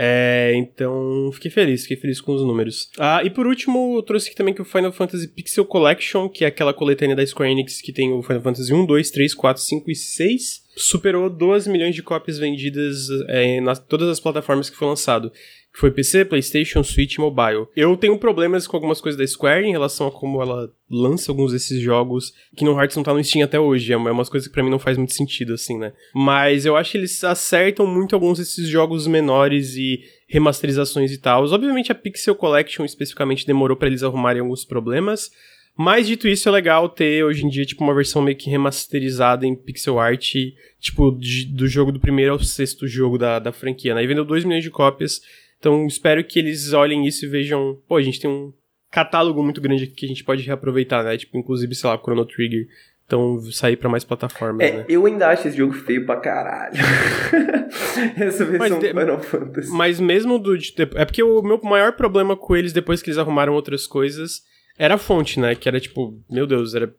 [0.00, 2.88] É, então, fiquei feliz, fiquei feliz com os números.
[2.98, 6.44] Ah, e por último, eu trouxe aqui também que o Final Fantasy Pixel Collection, que
[6.44, 9.60] é aquela coletânea da Square Enix que tem o Final Fantasy 1, 2, 3, 4,
[9.60, 14.76] 5 e 6, superou 12 milhões de cópias vendidas é, em todas as plataformas que
[14.76, 15.30] foi lançado
[15.72, 17.66] que foi PC, PlayStation, Switch e mobile.
[17.76, 21.52] Eu tenho problemas com algumas coisas da Square em relação a como ela lança alguns
[21.52, 22.32] desses jogos.
[22.56, 23.92] que no Hearts não tá no Steam até hoje.
[23.92, 25.92] É, é umas coisas que para mim não faz muito sentido, assim, né?
[26.14, 31.44] Mas eu acho que eles acertam muito alguns desses jogos menores e remasterizações e tal.
[31.44, 35.30] Obviamente a Pixel Collection especificamente demorou para eles arrumarem alguns problemas.
[35.78, 39.46] Mas dito isso, é legal ter hoje em dia, tipo, uma versão meio que remasterizada
[39.46, 40.34] em pixel art,
[40.80, 44.02] tipo, de, do jogo do primeiro ao sexto jogo da, da franquia, né?
[44.02, 45.22] E vendeu 2 milhões de cópias.
[45.56, 48.52] Então espero que eles olhem isso e vejam, pô, a gente tem um
[48.90, 51.16] catálogo muito grande aqui que a gente pode reaproveitar, né?
[51.16, 52.66] Tipo, inclusive, sei lá, Chrono Trigger.
[53.06, 54.84] Então, sair para mais plataformas, é, né?
[54.88, 56.74] Eu ainda acho esse jogo feio pra caralho.
[58.18, 59.70] Essa versão mas de, Final Fantasy.
[59.70, 60.58] Mas mesmo do...
[60.96, 64.42] É porque o meu maior problema com eles, depois que eles arrumaram outras coisas,
[64.78, 65.54] era a fonte, né?
[65.54, 66.92] Que era, tipo, meu Deus, era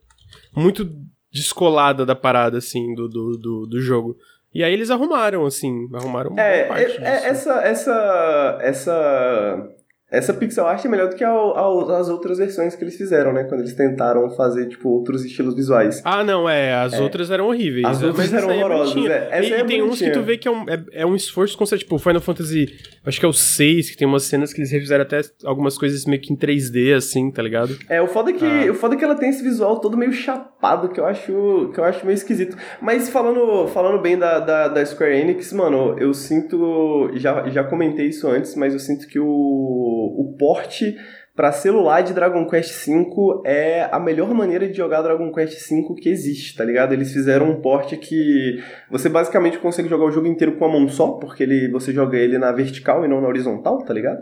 [0.56, 0.89] muito
[1.32, 4.18] descolada da parada, assim, do, do, do, do jogo.
[4.54, 9.70] E aí eles arrumaram, assim, arrumaram uma é, parte é, é, essa, essa, essa
[10.12, 13.32] essa pixel art é melhor do que a, a, as outras versões que eles fizeram,
[13.32, 13.43] né?
[13.43, 16.02] Quando eles tentaram fazer, tipo, outros estilos visuais.
[16.04, 16.74] Ah, não, é.
[16.74, 17.02] As é.
[17.02, 17.86] outras eram horríveis.
[17.86, 19.28] As outras eram é horrorosas, é.
[19.32, 21.56] Essa e, é tem uns que tu vê que é um, é, é um esforço
[21.56, 21.82] constante.
[21.82, 22.74] Tipo, Final Fantasy,
[23.06, 26.04] acho que é o 6, que tem umas cenas que eles refizeram até algumas coisas
[26.06, 27.78] meio que em 3D, assim, tá ligado?
[27.88, 28.72] É, o foda é que, ah.
[28.72, 31.80] o foda é que ela tem esse visual todo meio chapado, que eu acho, que
[31.80, 32.58] eu acho meio esquisito.
[32.82, 37.12] Mas falando, falando bem da, da, da Square Enix, mano, eu sinto...
[37.13, 40.95] Já, já comentei isso antes, mas eu sinto que o, o porte
[41.35, 43.05] para celular de Dragon Quest V
[43.45, 46.91] é a melhor maneira de jogar Dragon Quest V que existe, tá ligado?
[46.91, 50.89] Eles fizeram um porte que você basicamente consegue jogar o jogo inteiro com a mão
[50.89, 54.21] só, porque ele, você joga ele na vertical e não na horizontal, tá ligado?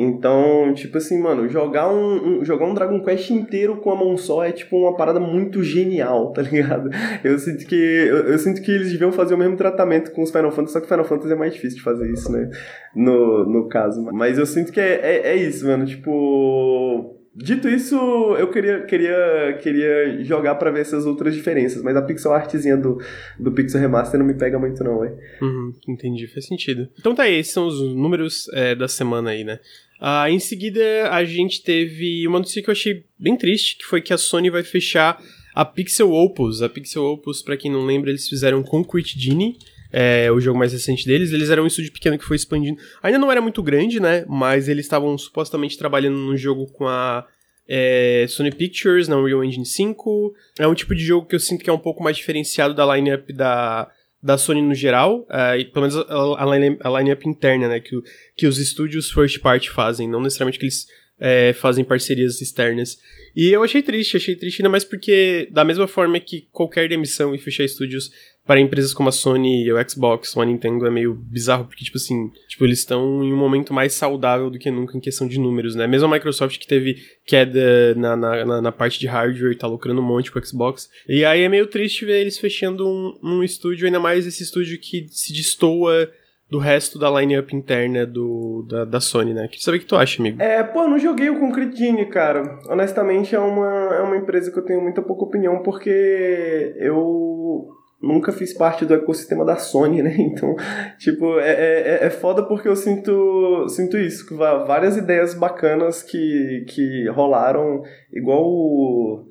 [0.00, 4.16] Então, tipo assim, mano, jogar um, um, jogar um Dragon Quest inteiro com a mão
[4.16, 6.88] só é tipo uma parada muito genial, tá ligado?
[7.24, 10.30] Eu sinto que eu, eu, sinto que eles deviam fazer o mesmo tratamento com os
[10.30, 12.48] Final Fantasy, só que Final Fantasy é mais difícil de fazer isso, né?
[12.94, 14.00] No, no caso.
[14.12, 15.84] Mas eu sinto que é, é, é isso, mano.
[15.84, 17.94] Tipo, Dito isso,
[18.36, 22.98] eu queria, queria, queria jogar para ver essas outras diferenças, mas a pixel artzinha do,
[23.38, 25.14] do Pixel Remaster não me pega muito não, ué.
[25.40, 26.88] Uhum, entendi, faz sentido.
[26.98, 29.60] Então tá aí, esses são os números é, da semana aí, né?
[30.00, 34.00] Ah, em seguida, a gente teve uma notícia que eu achei bem triste, que foi
[34.00, 35.20] que a Sony vai fechar
[35.54, 36.62] a Pixel Opus.
[36.62, 39.58] A Pixel Opus, para quem não lembra, eles fizeram Concrete Genie,
[39.92, 41.32] é, o jogo mais recente deles.
[41.32, 42.80] Eles eram um estúdio pequeno que foi expandindo.
[43.02, 44.24] Ainda não era muito grande, né?
[44.28, 47.26] Mas eles estavam supostamente trabalhando num jogo com a
[47.66, 50.32] é, Sony Pictures, na Unreal Engine 5.
[50.60, 52.94] É um tipo de jogo que eu sinto que é um pouco mais diferenciado da
[52.94, 53.90] lineup da
[54.22, 57.96] da Sony no geral, uh, pelo menos a, a, line, a line-up interna, né, que,
[58.36, 60.86] que os estúdios first party fazem, não necessariamente que eles
[61.20, 62.98] é, fazem parcerias externas.
[63.34, 67.34] E eu achei triste, achei triste ainda mais porque, da mesma forma que qualquer demissão
[67.34, 68.10] e fechar estúdios
[68.44, 71.98] para empresas como a Sony, o Xbox, ou a Nintendo é meio bizarro, porque, tipo
[71.98, 75.38] assim, tipo, eles estão em um momento mais saudável do que nunca em questão de
[75.38, 75.86] números, né?
[75.86, 80.00] Mesmo a Microsoft que teve queda na, na, na, parte de hardware e tá lucrando
[80.00, 80.88] um monte com o Xbox.
[81.06, 84.78] E aí é meio triste ver eles fechando um, um estúdio, ainda mais esse estúdio
[84.80, 86.10] que se destoa
[86.50, 89.46] do resto da line-up interna do, da, da Sony, né?
[89.48, 90.40] Queria saber o que tu acha, amigo.
[90.40, 92.58] É, pô, não joguei o Concrete Genie, cara.
[92.68, 97.68] Honestamente, é uma, é uma empresa que eu tenho muita pouca opinião, porque eu
[98.00, 100.16] nunca fiz parte do ecossistema da Sony, né?
[100.18, 100.56] Então,
[100.98, 106.64] tipo, é, é, é foda porque eu sinto, sinto isso, que várias ideias bacanas que,
[106.68, 109.26] que rolaram, igual o...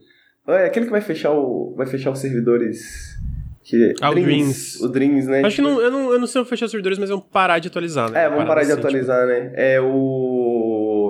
[0.48, 3.18] É aquele que vai fechar, o, vai fechar os servidores...
[3.68, 4.82] Que, ah, Dreams, o Dreams.
[4.82, 5.42] O Dreams, né?
[5.42, 7.60] Acho tipo, que não, eu, não, eu não sei fechar os servidores, mas vão parar
[7.60, 8.24] de atualizar, né?
[8.24, 9.42] É, vamos parar de assim, atualizar, tipo...
[9.42, 9.52] né?
[9.56, 10.37] É o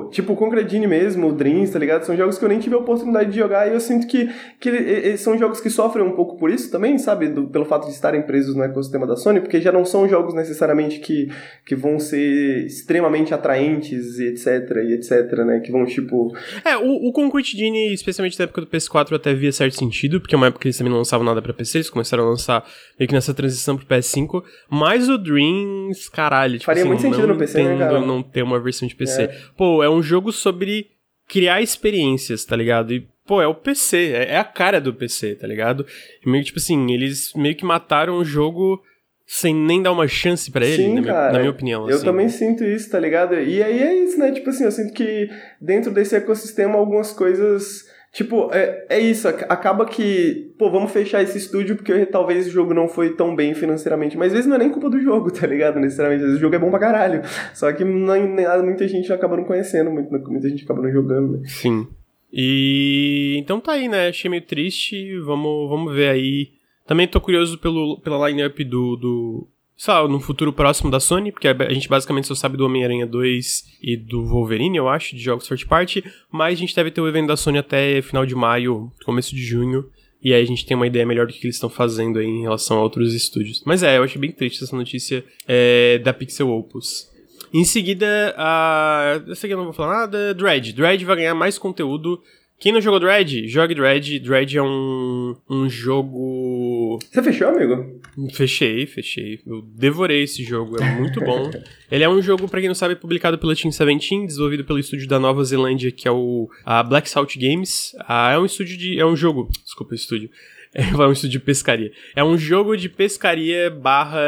[0.09, 2.03] tipo, o Concretine mesmo, o Dreams, tá ligado?
[2.03, 4.69] São jogos que eu nem tive a oportunidade de jogar e eu sinto que, que
[4.69, 7.27] eles são jogos que sofrem um pouco por isso também, sabe?
[7.27, 10.33] Do, pelo fato de estarem presos no ecossistema da Sony, porque já não são jogos
[10.33, 11.29] necessariamente que,
[11.65, 14.47] que vão ser extremamente atraentes e etc,
[14.83, 15.59] e etc, né?
[15.59, 16.35] Que vão, tipo...
[16.63, 20.35] É, o, o Concrete Genie, especialmente na época do PS4, até via certo sentido, porque
[20.35, 22.65] é uma época que eles também não lançavam nada pra PC, eles começaram a lançar
[22.99, 27.27] meio que nessa transição pro PS5, mas o Dreams, caralho, tipo Faria assim, muito sentido
[27.27, 27.99] não no PC, né, cara?
[27.99, 29.23] não ter uma versão de PC.
[29.23, 29.37] É.
[29.55, 30.91] Pô, é um jogo sobre
[31.27, 32.93] criar experiências, tá ligado?
[32.93, 35.85] E, pô, é o PC, é, é a cara do PC, tá ligado?
[36.25, 38.81] E meio que, tipo assim, eles meio que mataram o jogo
[39.27, 41.33] sem nem dar uma chance pra ele, Sim, na, minha, cara.
[41.33, 41.89] na minha opinião.
[41.89, 42.05] Eu assim.
[42.05, 43.35] também sinto isso, tá ligado?
[43.35, 44.31] E aí é isso, né?
[44.31, 45.29] Tipo assim, eu sinto que
[45.59, 47.85] dentro desse ecossistema algumas coisas.
[48.13, 52.51] Tipo, é, é isso, ac- acaba que, pô, vamos fechar esse estúdio porque talvez o
[52.51, 55.29] jogo não foi tão bem financeiramente, mas às vezes não é nem culpa do jogo,
[55.33, 55.79] tá ligado?
[55.79, 57.21] Necessariamente, às vezes o jogo é bom pra caralho,
[57.53, 58.15] só que não,
[58.63, 61.47] muita gente acaba não conhecendo, muita, muita gente acaba não jogando, né?
[61.47, 61.87] Sim.
[62.31, 64.09] E então tá aí, né?
[64.09, 65.17] Achei meio triste.
[65.19, 66.49] Vamos, vamos ver aí.
[66.85, 69.47] Também tô curioso pelo, pela lineup do, do.
[69.87, 73.77] Lá, no futuro próximo da Sony, porque a gente basicamente só sabe do Homem-Aranha 2
[73.81, 76.03] e do Wolverine, eu acho, de jogos first party.
[76.31, 79.43] Mas a gente deve ter o evento da Sony até final de maio, começo de
[79.43, 79.89] junho.
[80.21, 82.41] E aí a gente tem uma ideia melhor do que eles estão fazendo aí em
[82.41, 83.61] relação a outros estúdios.
[83.65, 87.09] Mas é, eu achei bem triste essa notícia é, da Pixel Opus.
[87.53, 89.21] Em seguida, a.
[89.29, 90.33] Essa aqui eu não vou falar nada.
[90.33, 90.73] Dread.
[90.73, 92.21] Dread vai ganhar mais conteúdo.
[92.59, 94.19] Quem não jogou Dread, jogue Dread.
[94.19, 96.97] Dread é um, um jogo.
[97.11, 98.01] Você fechou, amigo?
[98.33, 99.39] Fechei, fechei.
[99.45, 101.51] Eu devorei esse jogo, é muito bom.
[101.91, 105.07] Ele é um jogo, pra quem não sabe, publicado pela Team 17, desenvolvido pelo estúdio
[105.07, 107.95] da Nova Zelândia, que é o a Black Salt Games.
[107.99, 108.99] Ah, é um estúdio de.
[108.99, 109.49] É um jogo.
[109.63, 110.31] Desculpa, estúdio.
[110.77, 111.91] É um de pescaria.
[112.15, 114.21] É um jogo de pescaria barra.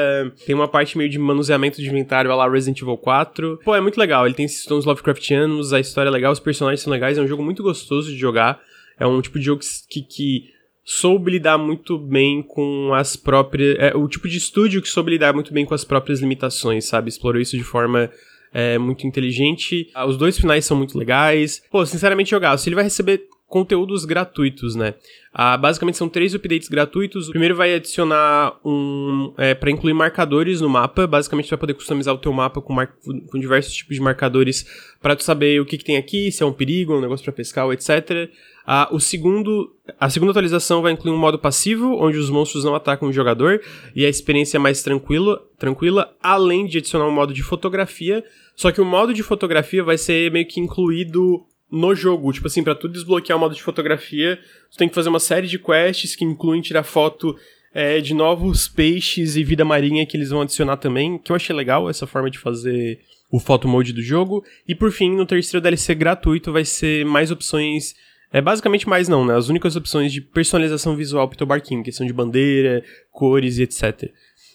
[0.48, 3.60] Tem uma parte meio de manuseamento de inventário lá Resident Evil 4.
[3.64, 4.26] Pô, é muito legal.
[4.26, 7.20] Ele tem esses tons Lovecraftianos, a história é legal, os personagens são legais.
[7.20, 8.60] É um jogo muito gostoso de jogar.
[9.00, 10.50] É um tipo de jogo que, que
[10.84, 13.78] soube lidar muito bem com as próprias.
[13.78, 17.10] É o tipo de estúdio que soube lidar muito bem com as próprias limitações, sabe?
[17.10, 18.10] Explorou isso de forma.
[18.52, 19.92] É, muito inteligente.
[19.94, 21.62] Ah, Os dois finais são muito legais.
[21.70, 22.58] Pô, sinceramente, jogar.
[22.58, 24.94] Se ele vai receber conteúdos gratuitos, né?
[25.34, 27.28] Ah, basicamente são três updates gratuitos.
[27.28, 29.34] O primeiro vai adicionar um.
[29.38, 31.06] É, para incluir marcadores no mapa.
[31.06, 34.66] Basicamente, tu vai poder customizar o teu mapa com, mar- com diversos tipos de marcadores
[35.02, 37.34] para tu saber o que, que tem aqui, se é um perigo, um negócio para
[37.34, 38.30] pescar, etc.
[38.66, 39.76] Ah, o segundo.
[40.00, 43.60] A segunda atualização vai incluir um modo passivo, onde os monstros não atacam o jogador
[43.96, 48.24] e a experiência é mais tranquila, tranquila, além de adicionar um modo de fotografia.
[48.56, 52.32] Só que o modo de fotografia vai ser meio que incluído no jogo.
[52.32, 54.40] Tipo assim, pra tu desbloquear o modo de fotografia,
[54.72, 57.36] tu tem que fazer uma série de quests que incluem tirar foto
[57.74, 61.56] é, de novos peixes e vida marinha que eles vão adicionar também, que eu achei
[61.56, 63.00] legal essa forma de fazer
[63.32, 64.44] o photo mode do jogo.
[64.68, 67.94] E por fim, no terceiro DLC gratuito vai ser mais opções.
[68.32, 69.36] É basicamente mais não, né?
[69.36, 74.12] As únicas opções de personalização visual pro teu barquinho, questão de bandeira, cores e etc.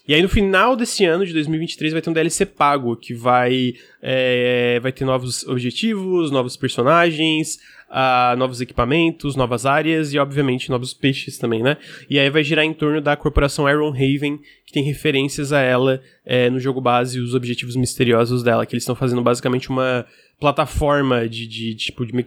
[0.07, 3.73] E aí no final desse ano, de 2023, vai ter um DLC pago, que vai,
[4.01, 10.93] é, vai ter novos objetivos, novos personagens, ah, novos equipamentos, novas áreas e, obviamente, novos
[10.93, 11.77] peixes também, né?
[12.09, 16.49] E aí vai girar em torno da corporação Ironhaven, que tem referências a ela é,
[16.49, 20.05] no jogo base e os objetivos misteriosos dela, que eles estão fazendo basicamente uma
[20.39, 22.25] plataforma de, de, de tipo, de,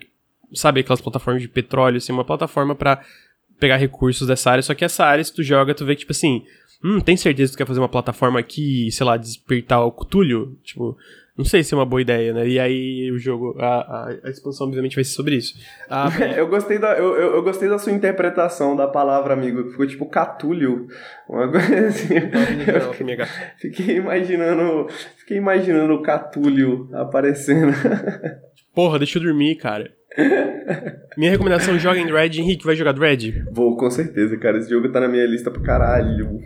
[0.55, 3.05] sabe aquelas plataformas de petróleo, assim, uma plataforma pra
[3.61, 6.12] pegar recursos dessa área, só que essa área, se tu joga, tu vê que, tipo
[6.12, 6.45] assim,
[6.85, 9.93] hum, tem certeza que tu quer fazer uma plataforma aqui e, sei lá, despertar o
[9.93, 10.57] Cthulhu?
[10.62, 10.97] Tipo,
[11.37, 12.49] não sei se é uma boa ideia, né?
[12.49, 15.55] E aí o jogo, a, a, a expansão obviamente vai ser sobre isso.
[15.88, 19.71] Ah, Eu gostei, da, eu, eu, eu gostei da sua interpretação da palavra, amigo.
[19.71, 20.88] Ficou tipo catulho.
[21.29, 22.14] Uma coisa assim.
[22.14, 23.31] Eu minha gata.
[23.57, 24.88] fiquei imaginando.
[25.19, 27.73] Fiquei imaginando o catulho aparecendo.
[28.75, 29.93] Porra, deixa eu dormir, cara.
[31.17, 32.41] Minha recomendação, joga em Dread.
[32.41, 33.45] Henrique, vai jogar Dread?
[33.53, 34.59] Vou, com certeza, cara.
[34.59, 36.41] Esse jogo tá na minha lista pra caralho.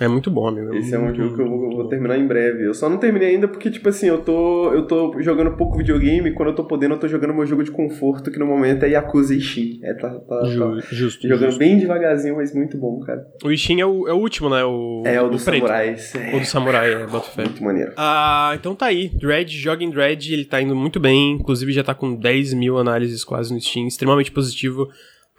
[0.00, 0.74] É muito bom, amigo.
[0.74, 2.64] Esse é um jogo que eu vou, vou terminar em breve.
[2.66, 6.30] Eu só não terminei ainda porque, tipo assim, eu tô, eu tô jogando pouco videogame
[6.30, 8.84] e quando eu tô podendo, eu tô jogando meu jogo de conforto, que no momento
[8.84, 9.78] é Yakuza Ishin.
[9.84, 11.28] É, tá, tá, tá Ju- Justo.
[11.28, 11.58] jogando justo.
[11.58, 13.26] bem devagarzinho, mas muito bom, cara.
[13.44, 14.64] O Ishin é o, é o último, né?
[14.64, 16.14] O, É, o samurais.
[16.14, 17.42] É, O do samurai, é, bota fé.
[17.44, 17.92] muito maneiro.
[17.96, 19.08] Ah, então tá aí.
[19.10, 21.32] Dread, joga em Dread, ele tá indo muito bem.
[21.32, 24.88] Inclusive já tá com 10 mil análises quase no Steam, extremamente positivo.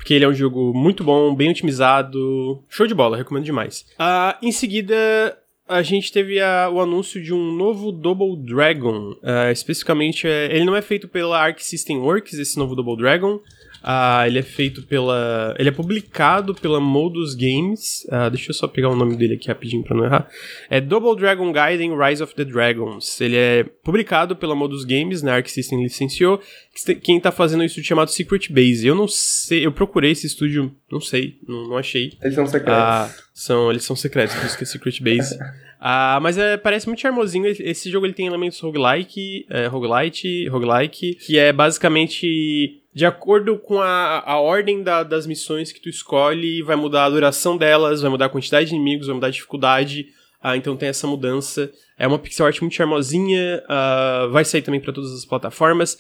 [0.02, 2.64] Porque ele é um jogo muito bom, bem otimizado.
[2.68, 3.86] Show de bola, recomendo demais.
[4.00, 5.38] Ah, em seguida,
[5.70, 9.14] a gente teve a- o anúncio de um novo Double Dragon.
[9.24, 13.40] Ah, especificamente, é, ele não é feito pela Arc System Works, esse novo Double Dragon.
[13.84, 15.56] Uh, ele é feito pela.
[15.58, 18.06] Ele é publicado pela Modus Games.
[18.06, 20.28] Uh, deixa eu só pegar o nome dele aqui rapidinho pra não errar.
[20.70, 23.20] É Double Dragon Gaiden Rise of the Dragons.
[23.20, 25.38] Ele é publicado pela Modus Games, na né?
[25.38, 26.40] Arc System licenciou.
[27.02, 28.86] Quem tá fazendo isso chamado Secret Base.
[28.86, 32.14] Eu não sei, eu procurei esse estúdio, não sei, não, não achei.
[32.22, 33.12] Eles são secretos.
[33.12, 35.38] Uh, são, eles são secretos, por isso que é Secret Base.
[35.84, 37.48] Ah, mas é, parece muito charmosinho.
[37.48, 43.82] Esse jogo ele tem elementos roguelike, é, roguelite, roguelike, que é basicamente de acordo com
[43.82, 48.12] a, a ordem da, das missões que tu escolhe, vai mudar a duração delas, vai
[48.12, 50.06] mudar a quantidade de inimigos, vai mudar a dificuldade.
[50.40, 51.72] Ah, então tem essa mudança.
[51.98, 55.98] É uma pixel art muito charmosinha, uh, vai sair também para todas as plataformas.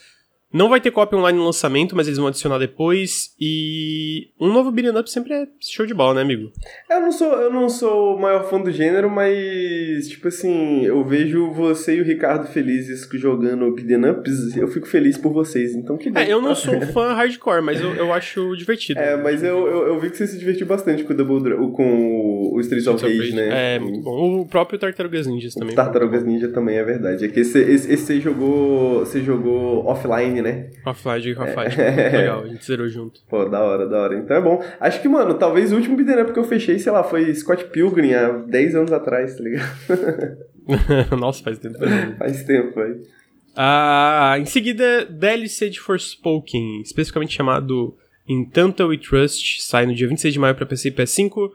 [0.53, 3.33] Não vai ter cópia online no lançamento, mas eles vão adicionar depois.
[3.39, 6.51] E um novo beat'em up sempre é show de bola, né, amigo?
[6.89, 11.03] Eu não sou, eu não sou o maior fã do gênero, mas tipo assim, eu
[11.03, 15.75] vejo você e o Ricardo felizes jogando beat'em ups, eu fico feliz por vocês.
[15.75, 18.99] Então que É, eu não sou fã hardcore, mas eu, eu acho divertido.
[18.99, 22.51] É, mas eu, eu, eu, vi que você se divertiu bastante com o Double com
[22.53, 23.75] o Streets of Rage, né?
[23.75, 24.41] É, muito bom.
[24.41, 25.73] O próprio Tartarugas Ninjas também.
[25.73, 27.25] O Tartarugas Ninja também é verdade.
[27.25, 30.69] É que esse, esse, esse você jogou, você jogou offline né?
[30.85, 31.81] Half-Life, Half-Life.
[31.81, 32.09] É.
[32.09, 33.21] Legal, a gente zerou junto.
[33.29, 34.17] Pô, da hora, da hora.
[34.17, 34.63] Então é bom.
[34.79, 37.65] Acho que, mano, talvez o último beat'em up que eu fechei, sei lá, foi Scott
[37.65, 39.69] Pilgrim há 10 anos atrás, tá ligado?
[41.19, 41.77] Nossa, faz tempo.
[42.17, 43.01] faz tempo, aí.
[43.55, 50.33] Ah, em seguida, DLC de Forspoken, especificamente chamado Entanto We Trust, sai no dia 26
[50.33, 51.51] de maio pra PC e PS5.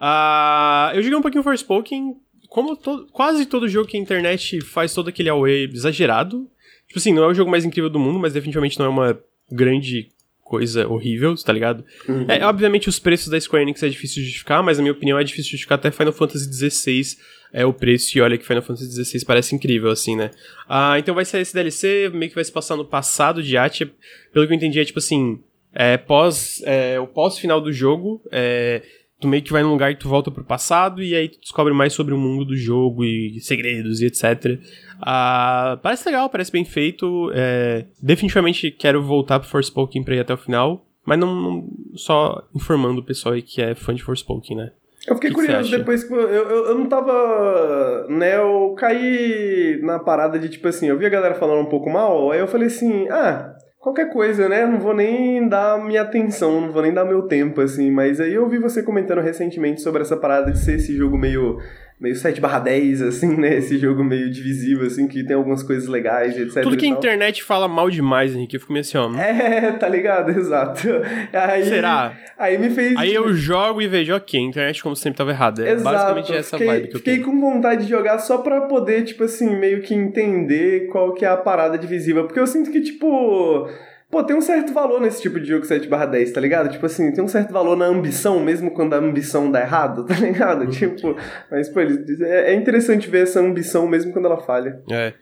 [0.00, 2.16] Ah, eu joguei um pouquinho Forspoken,
[2.48, 2.76] como
[3.12, 6.48] quase todo jogo que a internet faz todo aquele away exagerado,
[6.86, 9.18] Tipo assim, não é o jogo mais incrível do mundo, mas definitivamente não é uma
[9.50, 10.08] grande
[10.42, 11.84] coisa horrível, tá ligado?
[12.08, 12.26] Uhum.
[12.28, 15.18] É, obviamente os preços da Square Enix é difícil de justificar, mas na minha opinião
[15.18, 17.16] é difícil de justificar até Final Fantasy XVI
[17.54, 20.32] é o preço, e olha que Final Fantasy XVI parece incrível, assim, né?
[20.68, 23.88] Ah, então vai ser esse DLC, meio que vai se passar no passado de Atia,
[24.32, 25.40] pelo que eu entendi é tipo assim,
[25.72, 28.82] é pós, é, o pós-final do jogo, é,
[29.20, 31.72] tu meio que vai num lugar e tu volta pro passado, e aí tu descobre
[31.72, 34.58] mais sobre o mundo do jogo, e segredos, e etc.
[35.00, 37.30] Uh, parece legal, parece bem feito.
[37.34, 40.86] É, definitivamente quero voltar pro Forspoken pra ir até o final.
[41.04, 44.72] Mas não, não, só informando o pessoal aí que é fã de Forspoken, né?
[45.06, 48.06] Eu fiquei que curioso que depois que eu, eu, eu, não tava.
[48.08, 51.90] Né, eu caí na parada de tipo assim, eu vi a galera falando um pouco
[51.90, 54.64] mal, aí eu falei assim, ah, qualquer coisa, né?
[54.64, 57.90] Não vou nem dar minha atenção, não vou nem dar meu tempo, assim.
[57.90, 61.58] Mas aí eu vi você comentando recentemente sobre essa parada de ser esse jogo meio
[62.04, 63.56] meio 7 barra 10, assim, né?
[63.56, 66.62] Esse jogo meio divisivo, assim, que tem algumas coisas legais, etc.
[66.62, 69.10] Tudo que a internet fala mal demais, Henrique, eu fico meio assim, ó.
[69.18, 70.28] É, tá ligado?
[70.38, 70.86] Exato.
[71.32, 72.12] Aí, Será?
[72.38, 72.94] Aí me fez...
[72.98, 75.66] Aí eu jogo e vejo, ok, a internet como sempre tava errada.
[75.66, 75.82] É Exato.
[75.96, 77.26] basicamente essa fiquei, vibe que eu Fiquei tenho.
[77.26, 81.28] com vontade de jogar só pra poder, tipo assim, meio que entender qual que é
[81.28, 82.24] a parada divisiva.
[82.24, 83.66] Porque eu sinto que, tipo...
[84.14, 86.70] Pô, tem um certo valor nesse tipo de jogo 7 barra 10, tá ligado?
[86.70, 90.14] Tipo assim, tem um certo valor na ambição, mesmo quando a ambição dá errado, tá
[90.14, 90.66] ligado?
[90.66, 90.70] Uhum.
[90.70, 91.16] Tipo,
[91.50, 94.80] mas, pô, é, é interessante ver essa ambição mesmo quando ela falha.
[94.88, 95.14] É.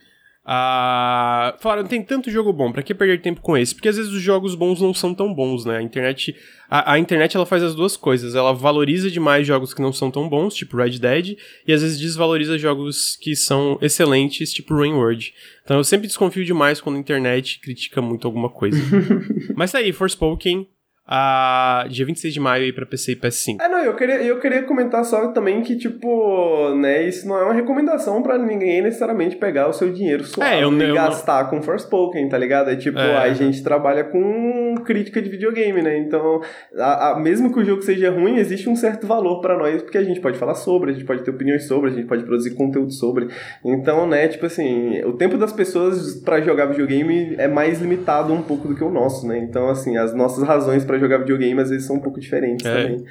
[0.45, 3.73] Ah, falaram, tem tanto jogo bom, para que perder tempo com esse?
[3.73, 5.77] Porque às vezes os jogos bons não são tão bons, né?
[5.77, 6.35] A internet,
[6.69, 8.35] a, a, internet ela faz as duas coisas.
[8.35, 11.99] Ela valoriza demais jogos que não são tão bons, tipo Red Dead, e às vezes
[11.99, 15.33] desvaloriza jogos que são excelentes, tipo Rain World.
[15.63, 18.79] Então eu sempre desconfio demais quando a internet critica muito alguma coisa.
[19.55, 20.67] Mas tá aí, Forspoken,
[21.15, 23.61] a dia 26 de maio aí pra PC e PS5.
[23.61, 27.45] É, não, eu queria, eu queria comentar só também que, tipo, né, isso não é
[27.45, 31.45] uma recomendação pra ninguém necessariamente pegar o seu dinheiro suave é, eu, e eu, gastar
[31.45, 31.51] eu...
[31.51, 32.71] com Forspoken, tá ligado?
[32.71, 33.19] É tipo, é.
[33.19, 35.99] a gente trabalha com crítica de videogame, né?
[35.99, 36.41] Então,
[36.79, 39.99] a, a, mesmo que o jogo seja ruim, existe um certo valor para nós, porque
[39.99, 42.55] a gente pode falar sobre, a gente pode ter opiniões sobre, a gente pode produzir
[42.55, 43.29] conteúdo sobre.
[43.63, 48.41] Então, né, tipo assim, o tempo das pessoas para jogar videogame é mais limitado um
[48.41, 49.39] pouco do que o nosso, né?
[49.39, 52.83] Então, assim, as nossas razões para jogar videogame às vezes são um pouco diferentes é.
[52.83, 53.05] também.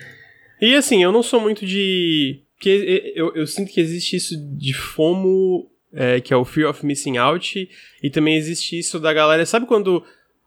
[0.60, 2.42] E assim, eu não sou muito de.
[2.60, 6.86] que eu, eu sinto que existe isso de FOMO, é, que é o Fear of
[6.86, 7.70] Missing Out,
[8.04, 9.46] e também existe isso da galera.
[9.46, 10.04] Sabe quando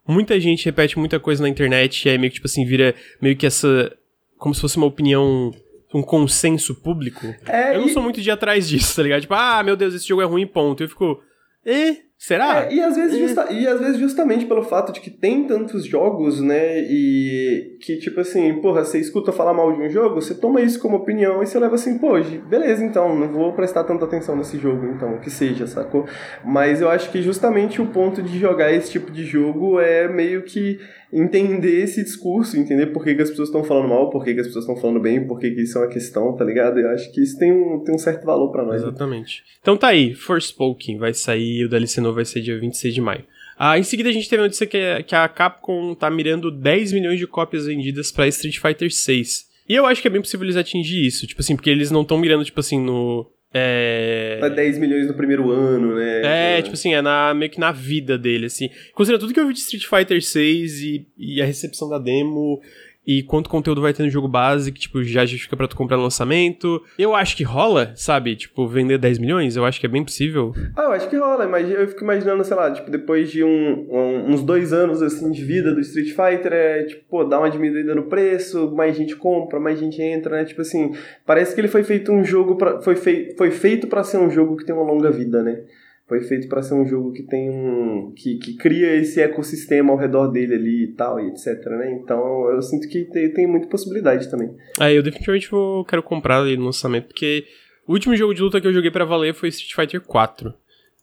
[0.07, 3.37] muita gente repete muita coisa na internet e aí meio que, tipo assim, vira meio
[3.37, 3.93] que essa.
[4.39, 5.53] como se fosse uma opinião
[5.95, 7.25] um consenso público.
[7.47, 7.93] É, eu não e...
[7.93, 9.21] sou muito de ir atrás disso, tá ligado?
[9.23, 10.83] Tipo, ah, meu Deus, esse jogo é ruim, ponto.
[10.83, 11.23] Eu fico,
[11.65, 12.65] eh, Será?
[12.65, 15.85] É, e, às vezes justa, e às vezes justamente pelo fato de que tem tantos
[15.85, 16.81] jogos, né?
[16.81, 20.81] E que, tipo assim, porra, você escuta falar mal de um jogo, você toma isso
[20.81, 22.13] como opinião e você leva assim, pô,
[22.49, 26.07] beleza, então, não vou prestar tanta atenção nesse jogo, então, que seja, sacou?
[26.45, 30.43] Mas eu acho que justamente o ponto de jogar esse tipo de jogo é meio
[30.43, 30.79] que
[31.15, 34.41] entender esse discurso, entender por que, que as pessoas estão falando mal, por que, que
[34.41, 36.81] as pessoas estão falando bem, por que, que isso é uma questão, tá ligado?
[36.81, 38.83] Eu acho que isso tem um, tem um certo valor para nós.
[38.83, 39.43] Exatamente.
[39.43, 39.59] Né?
[39.61, 43.25] Então tá aí, Forspoken vai sair, o DLC novo vai ser dia 26 de maio.
[43.57, 46.93] Ah, em seguida a gente teve a notícia que, que a Capcom tá mirando 10
[46.93, 49.55] milhões de cópias vendidas para Street Fighter 6.
[49.69, 52.03] E eu acho que é bem possível eles atingir isso, tipo assim, porque eles não
[52.03, 53.31] estão mirando, tipo assim, no.
[53.57, 54.37] É...
[54.41, 56.57] Pra 10 milhões no primeiro ano, né?
[56.59, 58.69] É, tipo assim, é na, meio que na vida dele, assim.
[58.93, 62.61] Considerando tudo que eu vi de Street Fighter 6 e, e a recepção da demo
[63.07, 65.97] e quanto conteúdo vai ter no jogo base, que, tipo, já justifica pra tu comprar
[65.97, 66.83] no lançamento.
[66.99, 68.35] Eu acho que rola, sabe?
[68.37, 70.53] Tipo, vender 10 milhões, eu acho que é bem possível.
[70.77, 73.87] Ah, eu acho que rola, mas eu fico imaginando, sei lá, tipo, depois de um,
[73.91, 77.51] um, uns dois anos, assim, de vida do Street Fighter, é, tipo, pô, dá uma
[77.51, 80.45] diminuída no preço, mais gente compra, mais gente entra, né?
[80.45, 80.95] Tipo assim,
[81.27, 84.31] parece que ele foi feito um jogo, pra, foi, fei, foi feito para ser um
[84.31, 85.61] jogo que tem uma longa vida, né?
[86.07, 89.99] Foi feito para ser um jogo que tem um que, que cria esse ecossistema ao
[89.99, 91.99] redor dele ali e tal e etc, né?
[92.03, 94.55] Então eu sinto que tem, tem muita possibilidade também.
[94.79, 97.47] Ah, eu definitivamente vou quero comprar ele no lançamento porque
[97.87, 100.55] o último jogo de luta que eu joguei para valer foi Street Fighter 4.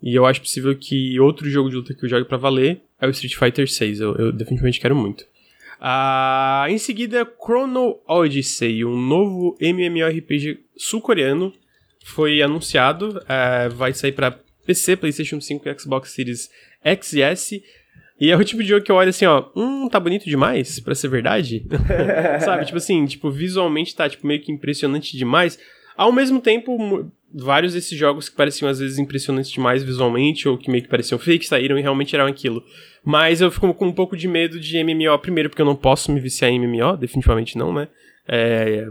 [0.01, 3.07] E eu acho possível que outro jogo de luta que eu jogue para valer é
[3.07, 3.99] o Street Fighter 6.
[3.99, 5.25] Eu, eu definitivamente quero muito.
[5.79, 11.53] Ah, em seguida, Chrono Odyssey, um novo MMORPG sul-coreano,
[12.03, 13.21] foi anunciado.
[13.27, 16.49] É, vai sair para PC, PlayStation 5 e Xbox Series
[16.83, 17.63] X e S.
[18.19, 20.79] E é o tipo de jogo que eu olho assim, ó, hum, tá bonito demais
[20.79, 21.65] pra ser verdade.
[22.45, 22.65] Sabe?
[22.65, 25.57] Tipo assim, tipo, visualmente tá tipo, meio que impressionante demais.
[25.97, 30.69] Ao mesmo tempo, vários desses jogos que pareciam às vezes impressionantes demais visualmente, ou que
[30.69, 32.63] meio que pareciam fake, saíram e realmente eram aquilo.
[33.03, 36.11] Mas eu fico com um pouco de medo de MMO, primeiro porque eu não posso
[36.11, 37.87] me viciar em MMO, definitivamente não, né?
[38.27, 38.87] É,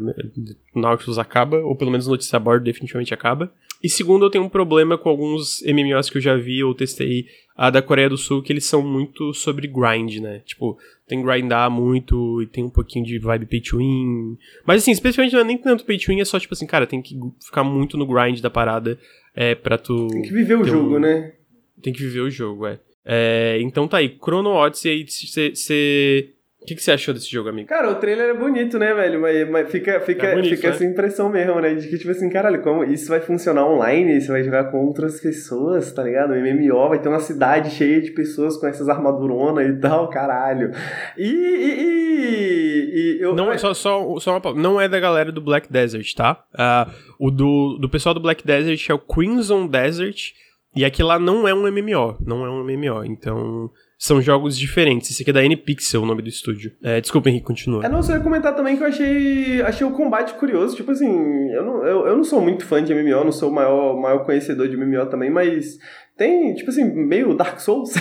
[0.74, 3.52] Nautilus acaba, ou pelo menos notícia a bordo definitivamente acaba.
[3.82, 7.26] E segundo, eu tenho um problema com alguns MMOs que eu já vi ou testei
[7.56, 10.40] a da Coreia do Sul, que eles são muito sobre grind, né?
[10.44, 14.36] Tipo, tem grindar muito e tem um pouquinho de vibe pay to win.
[14.66, 16.86] Mas assim, especialmente não é nem tanto pay to win, é só tipo assim, cara,
[16.86, 18.98] tem que ficar muito no grind da parada
[19.34, 20.08] é, pra tu.
[20.08, 21.00] Tem que viver o jogo, um...
[21.00, 21.34] né?
[21.82, 22.78] Tem que viver o jogo, é.
[23.04, 26.30] é então tá aí, Chrono Odyssey você
[26.62, 27.66] o que, que, você achou desse jogo, amigo?
[27.66, 29.18] Cara, o trailer é bonito, né, velho?
[29.18, 30.74] Mas, mas fica, fica, é bonito, fica né?
[30.74, 31.74] essa impressão mesmo, né?
[31.74, 35.18] De que, tipo assim, caralho, como isso vai funcionar online, você vai jogar com outras
[35.18, 36.32] pessoas, tá ligado?
[36.32, 40.70] O MMO vai ter uma cidade cheia de pessoas com essas armaduronas e tal, caralho.
[41.16, 41.24] E.
[41.24, 43.34] e, e, e eu...
[43.34, 46.44] Não, só, só, só uma Não é da galera do Black Desert, tá?
[46.52, 50.32] Uh, o do, do pessoal do Black Desert é o Crimson Desert.
[50.76, 53.04] E aqui lá não é um MMO, não é um MMO.
[53.04, 53.70] Então,
[54.00, 55.10] são jogos diferentes.
[55.10, 56.72] Esse aqui é da N-Pixel, o nome do estúdio.
[56.82, 57.84] É, desculpa, Henrique, continua.
[57.84, 60.74] É, não, só ia comentar também que eu achei, achei o combate curioso.
[60.74, 63.54] Tipo assim, eu não, eu, eu não sou muito fã de MMO, não sou o
[63.54, 65.76] maior, maior conhecedor de MMO também, mas
[66.20, 67.94] tem, tipo assim, meio Dark Souls.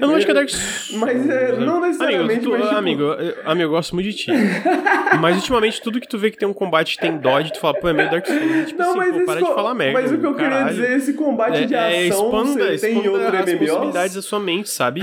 [0.00, 0.90] Eu não acho que é Dark Souls.
[0.98, 2.40] Mas é, não necessariamente.
[2.40, 2.76] Amigo, tu, mas, tipo...
[2.76, 4.32] amigo, eu, amigo, eu gosto muito de ti.
[5.20, 7.88] mas ultimamente, tudo que tu vê que tem um combate tem dodge, tu fala, pô,
[7.88, 8.66] é meio Dark Souls.
[8.66, 10.00] Tipo não, assim, mas pô, para de falar merda.
[10.00, 10.66] Mas o que eu caralho.
[10.66, 13.58] queria dizer, esse combate é, de ação é, expanda, você tem em outro as MMOs?
[13.58, 15.00] possibilidades da sua mente, sabe?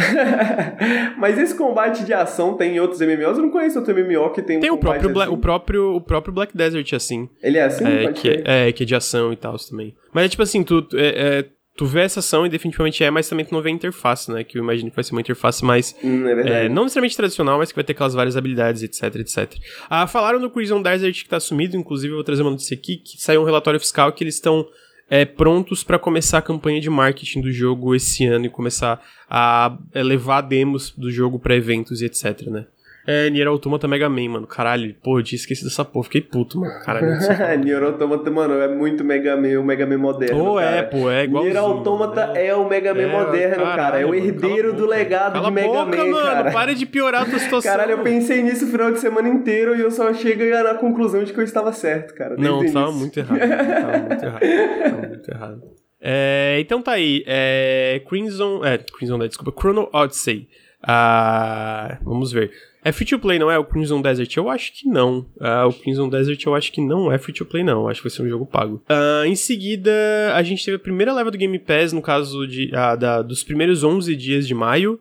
[1.17, 3.37] mas esse combate de ação tem em outros MMOs?
[3.37, 5.31] Eu não conheço outro MMO que tem um tem o próprio, assim.
[5.31, 7.29] o próprio O próprio Black Desert, assim.
[7.41, 7.85] Ele é assim?
[7.85, 9.95] É, que é, é, que é de ação e tal também.
[10.11, 10.85] Mas é tipo assim, tu...
[10.93, 13.71] É, é, tu vê essa ação e definitivamente é, mas também tu não vê a
[13.71, 14.43] interface, né?
[14.43, 15.95] Que eu imagino que vai ser uma interface mais.
[16.03, 19.53] Hum, é é, não necessariamente tradicional, mas que vai ter aquelas várias habilidades, etc, etc.
[19.87, 22.97] Ah, falaram do Crimson Desert que tá sumido, inclusive eu vou trazer uma notícia aqui,
[22.97, 24.67] que saiu um relatório fiscal que eles estão.
[25.09, 29.77] É, prontos para começar a campanha de marketing do jogo esse ano e começar a
[29.95, 32.65] levar demos do jogo para eventos e etc, né?
[33.09, 34.45] É, Nier Automata Mega Man, mano.
[34.45, 36.03] Caralho, pô, eu tinha esquecido dessa porra.
[36.03, 36.73] Fiquei puto, mano.
[36.83, 37.07] Caralho.
[37.63, 40.51] Nier Automata, mano, é muito Mega Man, o Mega Man moderno.
[40.51, 40.75] Oh, cara.
[40.75, 41.45] é, pô, é igual.
[41.45, 43.99] Nier Automata é, é o Mega Man é, moderno, caralho, cara.
[44.01, 46.51] É o herdeiro do legado Cala de Mega boca, Man, mano, cara.
[46.51, 47.71] Para de piorar a tua situação.
[47.71, 51.23] Caralho, eu pensei nisso o final de semana inteiro e eu só cheguei na conclusão
[51.23, 52.35] de que eu estava certo, cara.
[52.37, 53.39] Não, tava muito errado.
[53.39, 54.41] tava muito errado.
[54.83, 55.61] Tava muito errado.
[56.01, 57.23] É, então tá aí.
[57.25, 58.65] É, Crimson.
[58.65, 59.53] É, Crimson, desculpa.
[59.57, 60.49] Chrono Odyssey.
[60.83, 62.51] Ah, vamos ver.
[62.87, 63.59] É free to play, não é?
[63.59, 64.37] O Crimson Desert?
[64.37, 65.25] Eu acho que não.
[65.35, 67.89] Uh, o Crimson Desert eu acho que não é free to play, não.
[67.89, 68.81] acho que vai ser um jogo pago.
[68.89, 69.91] Uh, em seguida,
[70.33, 73.43] a gente teve a primeira leva do Game Pass, no caso de, uh, da, dos
[73.43, 74.97] primeiros 11 dias de maio.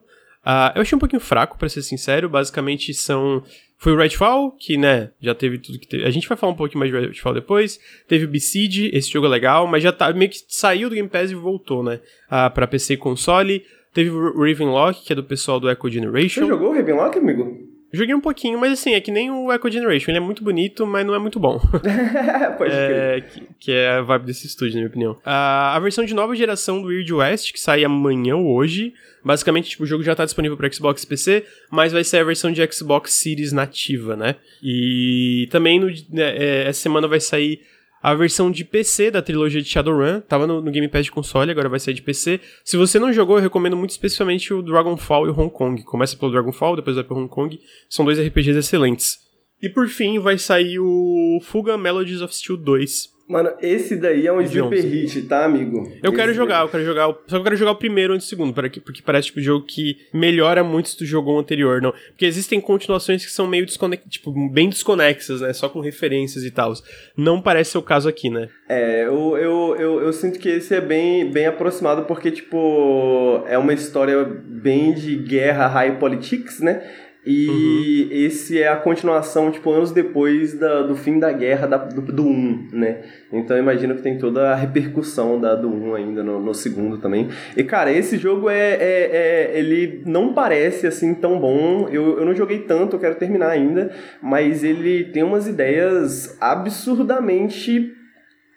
[0.75, 2.29] eu achei um pouquinho fraco, para ser sincero.
[2.29, 3.41] Basicamente são.
[3.79, 6.05] Foi o Redfall, que, né, já teve tudo que teve.
[6.05, 7.79] A gente vai falar um pouquinho mais de Redfall depois.
[8.09, 11.31] Teve o esse jogo é legal, mas já tá meio que saiu do Game Pass
[11.31, 12.01] e voltou, né?
[12.27, 13.65] Uh, pra PC e console.
[13.95, 16.41] Teve o Ravenlock, que é do pessoal do Echo Generation.
[16.41, 17.66] Você jogou o Ravenlock, amigo?
[17.97, 20.11] Joguei um pouquinho, mas assim, é que nem o Echo Generation.
[20.11, 21.59] Ele é muito bonito, mas não é muito bom.
[22.59, 25.17] Pode é, que, que, é a vibe desse estúdio, na minha opinião.
[25.25, 28.95] A, a versão de nova geração do Weird West, que sai amanhã ou hoje.
[29.25, 32.25] Basicamente, tipo, o jogo já tá disponível para Xbox e PC, mas vai ser a
[32.25, 34.37] versão de Xbox Series nativa, né?
[34.63, 37.61] E também no, né, é, essa semana vai sair
[38.07, 40.21] a versão de PC da trilogia de Shadowrun.
[40.21, 42.41] Tava no, no Game Pass de console, agora vai sair de PC.
[42.65, 45.83] Se você não jogou, eu recomendo muito especificamente o Dragonfall e o Hong Kong.
[45.83, 47.59] Começa pelo Dragonfall, depois vai pro Hong Kong.
[47.91, 49.19] São dois RPGs excelentes.
[49.61, 54.33] E por fim, vai sair o Fuga Melodies of Steel 2 Mano, esse daí é
[54.33, 55.79] um sleeper hit, tá, amigo?
[56.01, 56.65] Eu esse quero jogar, daí.
[56.67, 57.07] eu quero jogar.
[57.07, 59.97] Só que eu quero jogar o primeiro antes do segundo, porque parece tipo jogo que
[60.15, 61.93] melhora muito se tu jogou o anterior, não.
[62.11, 65.53] Porque existem continuações que são meio desconexas, tipo, bem desconexas, né?
[65.53, 66.73] Só com referências e tal.
[67.17, 68.49] Não parece ser o caso aqui, né?
[68.69, 73.59] É, eu, eu, eu, eu sinto que esse é bem, bem aproximado, porque, tipo, é
[73.59, 76.81] uma história bem de guerra, high politics, né?
[77.27, 78.09] E uhum.
[78.13, 82.25] esse é a continuação, tipo, anos depois da, do fim da guerra da, do, do
[82.25, 83.03] 1, né?
[83.33, 86.99] Então eu imagino que tem toda a repercussão da, do 1 ainda no, no segundo
[86.99, 87.29] também.
[87.57, 91.89] E, cara, esse jogo é, é, é, Ele não parece, assim, tão bom.
[91.91, 93.91] Eu, eu não joguei tanto, eu quero terminar ainda.
[94.23, 97.96] Mas ele tem umas ideias absurdamente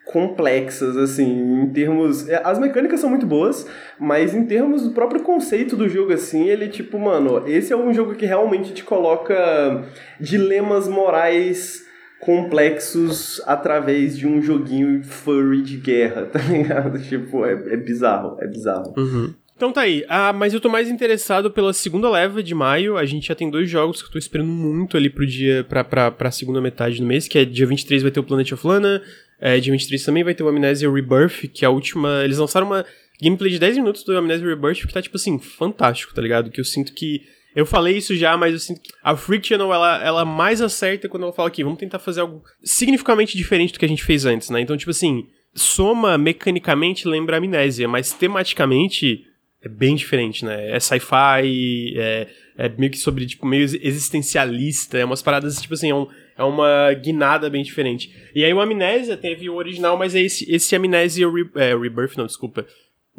[0.10, 2.28] complexas, assim, em termos...
[2.28, 3.68] É, as mecânicas são muito boas,
[4.00, 7.94] mas em termos do próprio conceito do jogo, assim, ele, tipo, mano, esse é um
[7.94, 9.86] jogo que realmente te coloca
[10.20, 11.86] dilemas morais
[12.20, 16.98] complexos através de um joguinho furry de guerra, tá ligado?
[16.98, 18.96] Tipo, é, é bizarro, é bizarro.
[18.98, 19.32] Uhum.
[19.60, 20.06] Então tá aí.
[20.08, 22.96] Ah, mas eu tô mais interessado pela segunda leva de maio.
[22.96, 25.84] A gente já tem dois jogos que eu tô esperando muito ali pro dia, pra,
[25.84, 28.66] pra, pra segunda metade do mês, que é dia 23 vai ter o Planet of
[28.66, 29.04] Lana,
[29.38, 32.24] é, dia 23 também vai ter o Amnesia Rebirth, que é a última.
[32.24, 32.86] Eles lançaram uma
[33.22, 36.50] gameplay de 10 minutos do Amnesia Rebirth que tá, tipo assim, fantástico, tá ligado?
[36.50, 37.24] Que eu sinto que.
[37.54, 41.10] Eu falei isso já, mas eu sinto que a Freak Channel, ela, ela mais acerta
[41.10, 44.26] quando ela fala aqui, vamos tentar fazer algo significativamente diferente do que a gente fez
[44.26, 44.62] antes, né?
[44.62, 49.26] Então, tipo assim, soma mecanicamente lembra Amnésia, mas tematicamente
[49.62, 50.72] é bem diferente, né?
[50.72, 55.92] É sci-fi, é, é meio que sobre, tipo, meio existencialista, é umas paradas, tipo assim,
[55.92, 56.08] é, um,
[56.38, 58.14] é uma guinada bem diferente.
[58.34, 62.16] E aí o Amnésia teve o original, mas é esse, esse Amnésia Re, é, Rebirth,
[62.18, 62.66] não, desculpa.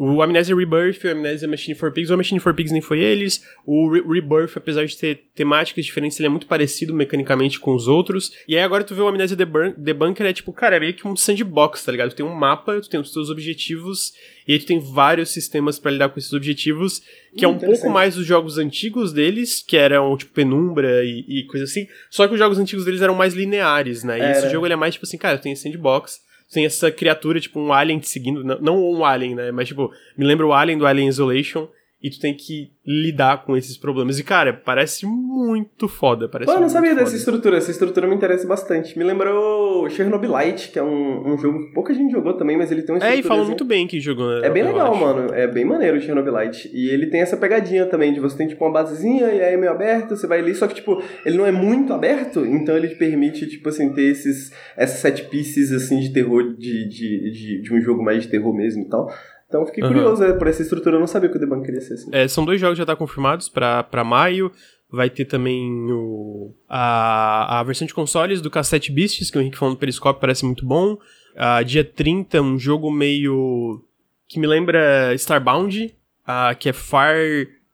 [0.03, 3.45] O Amnesia Rebirth, o Amnesia Machine for Pigs, o Machine for Pigs nem foi eles.
[3.67, 7.87] O Re Rebirth, apesar de ter temáticas diferentes, ele é muito parecido mecanicamente com os
[7.87, 8.33] outros.
[8.49, 11.15] E aí agora tu vê o Amnesia Debunker, é tipo, cara, é meio que um
[11.15, 12.09] sandbox, tá ligado?
[12.13, 14.15] Tu tem um mapa, tu tem os teus objetivos,
[14.49, 17.03] e aí tu tem vários sistemas para lidar com esses objetivos,
[17.37, 21.27] que hum, é um pouco mais dos jogos antigos deles, que eram tipo Penumbra e,
[21.29, 21.87] e coisa assim.
[22.09, 24.19] Só que os jogos antigos deles eram mais lineares, né?
[24.19, 27.41] E é, esse jogo ele é mais tipo assim, cara, tem sandbox tem essa criatura,
[27.41, 28.43] tipo, um alien te seguindo.
[28.43, 29.53] Não, um alien, né?
[29.53, 31.69] Mas, tipo, me lembra o alien do Alien Isolation
[32.03, 34.19] e tu tem que lidar com esses problemas.
[34.19, 36.29] E, cara, parece muito foda.
[36.29, 37.05] Parece Pô, eu não sabia foda.
[37.05, 37.59] dessa estrutura.
[37.59, 38.99] Essa estrutura me interessa bastante.
[38.99, 42.83] Me lembrou Chernobylite, que é um, um jogo que pouca gente jogou também, mas ele
[42.83, 43.17] tem uma estrutura.
[43.17, 44.33] É, e falam muito bem que jogou.
[44.43, 45.01] É bem legal, acho.
[45.01, 45.35] mano.
[45.35, 46.71] É bem maneiro o Chernobylite.
[46.73, 49.57] E ele tem essa pegadinha também, de você tem, tipo, uma basezinha e aí é
[49.59, 52.89] meio aberto, você vai ali, só que, tipo, ele não é muito aberto, então ele
[52.89, 57.63] te permite, tipo assim, ter esses, essas set pieces, assim, de terror, de, de, de,
[57.63, 59.11] de um jogo mais de terror mesmo e tal.
[59.51, 59.89] Então fiquei uhum.
[59.91, 62.09] curioso né, por essa estrutura, eu não sabia que o The Bank queria ser assim.
[62.13, 64.53] É, são dois jogos que já estão tá confirmados para maio.
[64.89, 69.59] Vai ter também o, a, a versão de consoles do Cassette Beasts, que o Henrique
[69.59, 70.95] falando do Periscope parece muito bom.
[71.35, 73.85] Uh, dia 30, um jogo meio.
[74.29, 75.95] que me lembra Starbound,
[76.27, 77.17] uh, que é Far.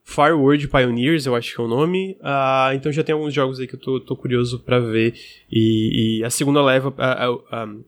[0.08, 2.16] Far World Pioneers, eu acho que é o nome.
[2.20, 5.14] Uh, então já tem alguns jogos aí que eu tô, tô curioso para ver.
[5.50, 6.90] E, e, a segunda leva.
[6.90, 7.84] Uh,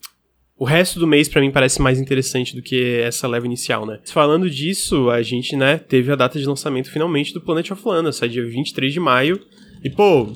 [0.58, 4.00] o resto do mês para mim parece mais interessante do que essa leva inicial, né?
[4.06, 8.10] Falando disso, a gente, né, teve a data de lançamento finalmente do Planet of Lana,
[8.10, 9.40] sai dia 23 de maio.
[9.84, 10.32] E pô,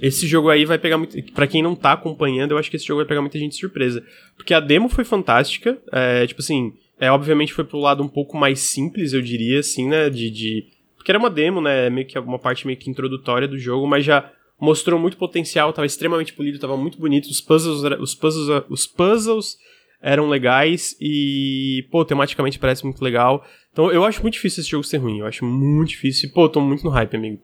[0.00, 1.22] esse jogo aí vai pegar muito.
[1.34, 3.58] Pra quem não tá acompanhando, eu acho que esse jogo vai pegar muita gente de
[3.58, 4.02] surpresa.
[4.36, 5.78] Porque a demo foi fantástica.
[5.92, 9.86] É, tipo assim, é, obviamente foi pro lado um pouco mais simples, eu diria, assim,
[9.86, 10.08] né?
[10.08, 10.66] De, de.
[10.96, 11.90] Porque era uma demo, né?
[11.90, 15.86] Meio que uma parte meio que introdutória do jogo, mas já mostrou muito potencial, estava
[15.86, 19.56] extremamente polido, estava muito bonito, os puzzles, os puzzles, os puzzles
[20.02, 23.44] eram legais e, pô, tematicamente parece muito legal.
[23.72, 26.28] Então eu acho muito difícil esse jogo ser ruim, eu acho muito difícil.
[26.28, 27.40] E, pô, tô muito no hype, amigo.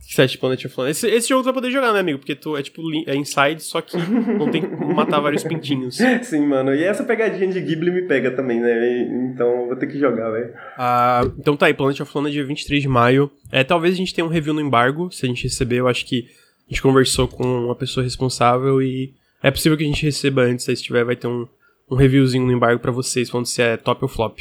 [0.00, 0.90] Sete Planet of Lana.
[0.90, 2.18] Esse, esse jogo tu vai poder jogar, né, amigo?
[2.18, 5.98] Porque tu é tipo é inside, só que não tem como matar vários pintinhos.
[6.22, 6.74] Sim, mano.
[6.74, 9.02] E essa pegadinha de Ghibli me pega também, né?
[9.32, 10.54] Então vou ter que jogar, velho.
[10.78, 13.30] Ah, então tá aí, Planet of Lana dia 23 de maio.
[13.50, 16.06] É, talvez a gente tenha um review no embargo, se a gente receber, eu acho
[16.06, 16.26] que
[16.68, 20.68] a gente conversou com uma pessoa responsável e é possível que a gente receba antes,
[20.68, 21.48] aí se tiver vai ter um,
[21.90, 24.40] um reviewzinho no embargo para vocês, falando se é top ou flop.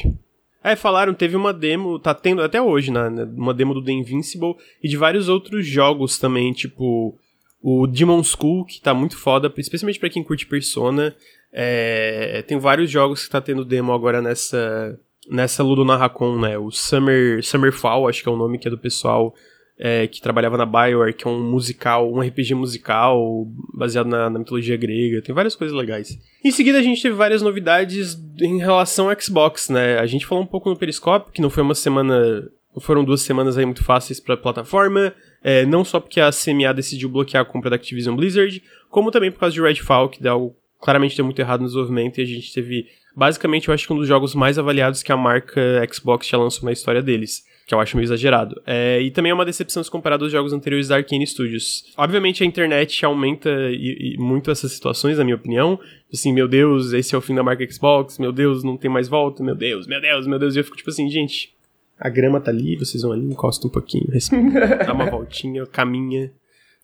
[0.62, 3.94] É, falaram, teve uma demo, tá tendo até hoje, né, né, uma demo do The
[3.94, 7.18] Invincible e de vários outros jogos também, tipo
[7.62, 11.16] o Demon School, que tá muito foda, especialmente para quem curte Persona.
[11.52, 15.00] É, tem vários jogos que tá tendo demo agora nessa
[15.30, 18.72] nessa Ludo Narracon, né, o Summer, Summer Fall, acho que é o nome que é
[18.72, 19.34] do pessoal
[19.80, 24.40] é, que trabalhava na Bioware, que é um musical, um RPG musical baseado na, na,
[24.40, 25.22] mitologia grega.
[25.22, 26.18] Tem várias coisas legais.
[26.44, 30.00] Em seguida, a gente teve várias novidades em relação ao Xbox, né?
[30.00, 32.50] A gente falou um pouco no Periscope, que não foi uma semana.
[32.80, 35.14] Foram duas semanas aí muito fáceis para a plataforma.
[35.44, 39.32] É, não só porque a CMA decidiu bloquear a compra da Activision Blizzard, como também
[39.32, 42.26] por causa de Redfall, que deu algo, claramente deu muito errado no desenvolvimento e a
[42.26, 45.62] gente teve, basicamente, eu acho que um dos jogos mais avaliados que a marca
[45.92, 48.62] Xbox já lançou na história deles que eu acho meio exagerado.
[48.66, 51.84] É, e também é uma decepção se comparado aos jogos anteriores da Arkane Studios.
[51.98, 55.78] Obviamente a internet aumenta e, e muito essas situações, na minha opinião.
[56.12, 59.10] Assim, meu Deus, esse é o fim da marca Xbox, meu Deus, não tem mais
[59.10, 60.56] volta, meu Deus, meu Deus, meu Deus.
[60.56, 61.54] E eu fico tipo assim, gente,
[62.00, 66.32] a grama tá ali, vocês vão ali, encosta um pouquinho, respira, dá uma voltinha, caminha,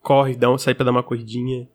[0.02, 1.66] corre, dá um, sai pra dar uma corridinha.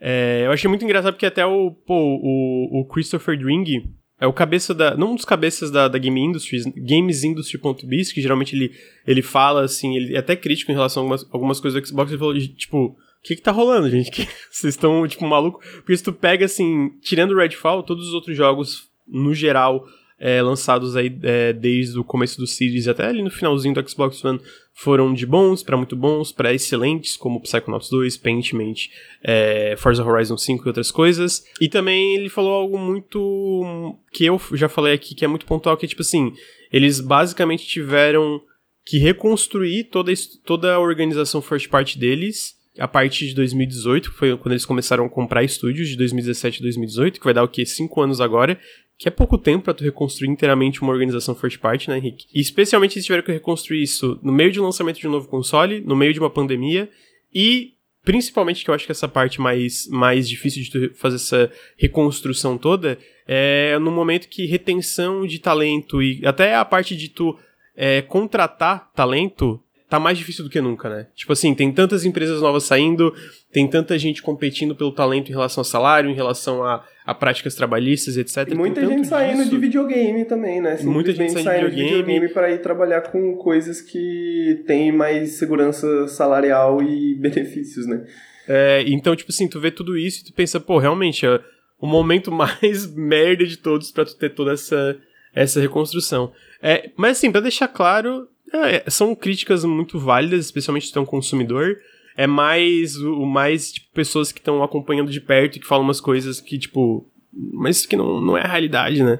[0.00, 3.92] É, eu achei muito engraçado porque até o, pô, o, o Christopher Dring,
[4.24, 4.96] é o cabeça da.
[4.96, 8.72] Não um dos cabeças da, da Game Industries, GamesIndustry.biz, que geralmente ele,
[9.06, 12.10] ele fala assim, ele é até crítico em relação a algumas, algumas coisas do Xbox,
[12.10, 14.10] ele falou, tipo, o que que tá rolando, gente?
[14.50, 15.60] Vocês estão, tipo, maluco?
[15.76, 19.86] Porque se tu pega, assim, tirando o Redfall, todos os outros jogos, no geral,
[20.24, 24.24] é, lançados aí é, desde o começo do Series até ali no finalzinho do Xbox
[24.24, 24.40] One
[24.72, 28.88] foram de bons para muito bons, para excelentes, como Psychonauts 2, Paintment,
[29.22, 31.44] é, Forza Horizon 5 e outras coisas.
[31.60, 35.76] E também ele falou algo muito que eu já falei aqui, que é muito pontual,
[35.76, 36.32] que é tipo assim,
[36.72, 38.40] eles basicamente tiveram
[38.86, 40.10] que reconstruir toda,
[40.46, 45.04] toda a organização first party deles a partir de 2018, que foi quando eles começaram
[45.04, 47.64] a comprar estúdios, de 2017 a 2018, que vai dar o quê?
[47.64, 48.58] Cinco anos agora,
[48.98, 52.26] que é pouco tempo para tu reconstruir inteiramente uma organização first party, né, Henrique?
[52.32, 55.28] E especialmente se tiver que reconstruir isso no meio de um lançamento de um novo
[55.28, 56.88] console, no meio de uma pandemia
[57.34, 57.74] e
[58.04, 62.58] principalmente que eu acho que essa parte mais, mais difícil de tu fazer essa reconstrução
[62.58, 67.36] toda é no momento que retenção de talento e até a parte de tu
[67.74, 69.60] é, contratar talento
[69.94, 71.06] tá mais difícil do que nunca, né?
[71.14, 73.14] Tipo assim, tem tantas empresas novas saindo,
[73.52, 77.54] tem tanta gente competindo pelo talento em relação ao salário, em relação a, a práticas
[77.54, 78.50] trabalhistas, etc.
[78.50, 79.50] E muita gente saindo disso.
[79.50, 80.76] de videogame também, né?
[80.82, 85.32] Muita gente saindo, saindo de videogame, videogame para ir trabalhar com coisas que têm mais
[85.34, 88.04] segurança salarial e benefícios, né?
[88.48, 91.40] É, então, tipo assim, tu vê tudo isso e tu pensa, pô, realmente, é
[91.80, 94.96] o momento mais merda de todos para tu ter toda essa,
[95.32, 96.32] essa reconstrução.
[96.60, 98.28] É, mas assim, para deixar claro,
[98.62, 101.76] é, são críticas muito válidas, especialmente se é um consumidor.
[102.16, 106.00] É mais o mais tipo, pessoas que estão acompanhando de perto e que falam umas
[106.00, 107.10] coisas que, tipo.
[107.32, 109.18] Mas que não, não é a realidade, né?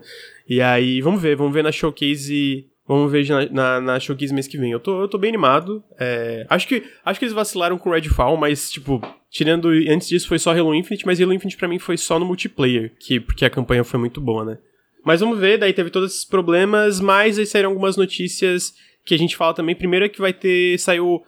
[0.48, 2.66] E aí, vamos ver, vamos ver na showcase.
[2.86, 4.70] Vamos ver na, na, na showcase mês que vem.
[4.70, 5.82] Eu tô, eu tô bem animado.
[5.98, 9.68] É, acho, que, acho que eles vacilaram com Redfall, mas, tipo, tirando.
[9.88, 12.92] Antes disso foi só Halo Infinite, mas Halo Infinite pra mim foi só no multiplayer,
[13.00, 14.58] que, porque a campanha foi muito boa, né?
[15.04, 18.72] Mas vamos ver, daí teve todos esses problemas, mas aí saíram algumas notícias
[19.04, 19.74] que a gente fala também.
[19.74, 20.78] Primeiro é que vai ter.
[20.78, 21.24] Saiu.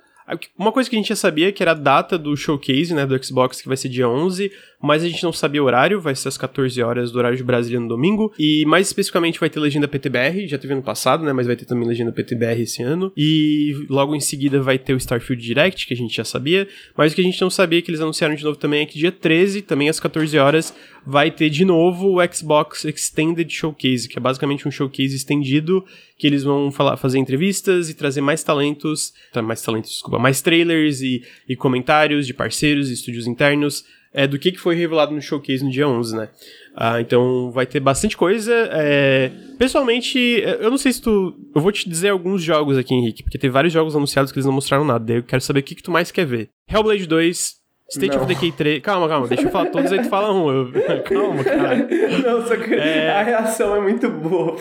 [0.58, 3.24] Uma coisa que a gente já sabia, que era a data do showcase, né, do
[3.24, 4.50] Xbox, que vai ser dia 11,
[4.82, 7.44] mas a gente não sabia o horário, vai ser às 14 horas do horário de
[7.44, 8.32] Brasília no domingo.
[8.38, 11.32] E mais especificamente vai ter legenda PTBR, já teve ano passado, né?
[11.32, 13.12] Mas vai ter também legenda PTBR esse ano.
[13.16, 16.68] E logo em seguida vai ter o Starfield Direct, que a gente já sabia.
[16.96, 18.98] Mas o que a gente não sabia, que eles anunciaram de novo também, é que
[18.98, 20.74] dia 13, também às 14 horas,
[21.06, 25.84] vai ter de novo o Xbox Extended Showcase, que é basicamente um showcase estendido,
[26.18, 29.12] que eles vão falar, fazer entrevistas e trazer mais talentos,
[29.44, 33.84] mais talentos, desculpa, mais trailers e, e comentários de parceiros e estúdios internos
[34.16, 36.28] é, do que, que foi revelado no showcase no dia 11, né?
[36.74, 38.52] Ah, então vai ter bastante coisa.
[38.70, 39.30] É...
[39.58, 41.34] Pessoalmente, eu não sei se tu.
[41.54, 44.46] Eu vou te dizer alguns jogos aqui, Henrique, porque tem vários jogos anunciados que eles
[44.46, 45.04] não mostraram nada.
[45.04, 46.48] Daí eu quero saber o que, que tu mais quer ver.
[46.70, 47.55] Hellblade 2,
[47.88, 48.22] State não.
[48.22, 48.82] of Decay 3.
[48.82, 50.50] Calma, calma, deixa eu falar todos aí tu fala um.
[50.50, 50.72] Eu...
[51.04, 51.88] Calma, cara.
[52.24, 53.10] Não, só que é...
[53.10, 54.56] a reação é muito boa.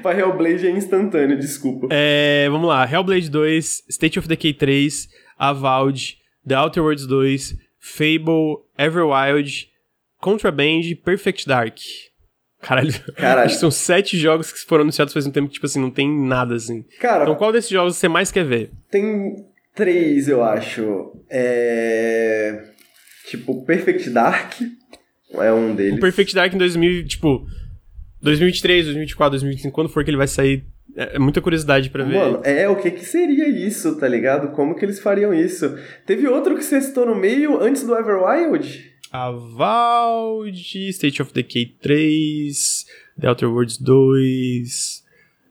[0.00, 1.88] Pra Hellblade é instantâneo, desculpa.
[1.90, 2.88] É, vamos lá.
[2.90, 9.68] Hellblade 2, State of Decay 3, Avowed, The Outer Worlds 2, Fable, Everwild,
[10.20, 11.78] Contraband, Perfect Dark.
[12.60, 12.92] Caralho.
[13.14, 13.46] Caralho.
[13.46, 15.90] Acho que são sete jogos que foram anunciados faz um tempo que, tipo assim, não
[15.90, 16.84] tem nada assim.
[17.00, 17.22] Cara.
[17.22, 18.70] Então qual desses jogos você mais quer ver?
[18.90, 19.34] Tem
[19.78, 21.12] três, eu acho.
[21.30, 22.64] É.
[23.28, 24.54] Tipo, Perfect Dark
[25.34, 25.98] é um deles.
[25.98, 27.46] O Perfect Dark em 2000, tipo,
[28.20, 30.64] 2023, 2024, 2025, quando for que ele vai sair,
[30.96, 32.16] é, é muita curiosidade para ver.
[32.16, 34.48] Mano, é, o que que seria isso, tá ligado?
[34.48, 35.78] Como que eles fariam isso?
[36.04, 38.98] Teve outro que você citou no meio, antes do Everwild?
[39.12, 42.84] Avowed, State of Decay 3,
[43.20, 45.04] The Outer Worlds 2,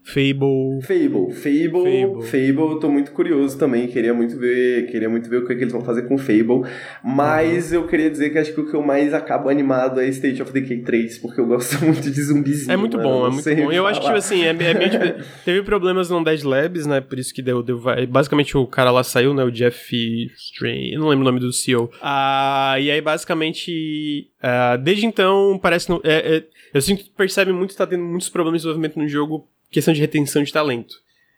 [0.08, 0.82] Fable.
[0.84, 5.40] Fable, Fable, Fable, Fable, eu tô muito curioso também, queria muito ver, queria muito ver
[5.40, 6.62] o que, é que eles vão fazer com Fable,
[7.04, 7.80] mas uhum.
[7.80, 10.54] eu queria dizer que acho que o que eu mais acabo animado é State of
[10.54, 12.72] Decay 3, porque eu gosto muito de zumbizinho.
[12.72, 13.70] É muito bom, é muito bom.
[13.70, 15.04] Eu acho que, tipo assim, é, é meio tipo,
[15.44, 17.78] teve problemas no Dead Labs, né, por isso que deu, deu,
[18.08, 19.94] basicamente o cara lá saiu, né, o Jeff
[20.38, 21.92] Strain, eu não lembro o nome do CEO.
[22.02, 26.44] Ah, e aí, basicamente, ah, desde então, parece, é, é,
[26.74, 29.94] eu sinto que percebe muito que tá tendo muitos problemas de desenvolvimento no jogo, questão
[29.94, 30.96] de retenção de talento.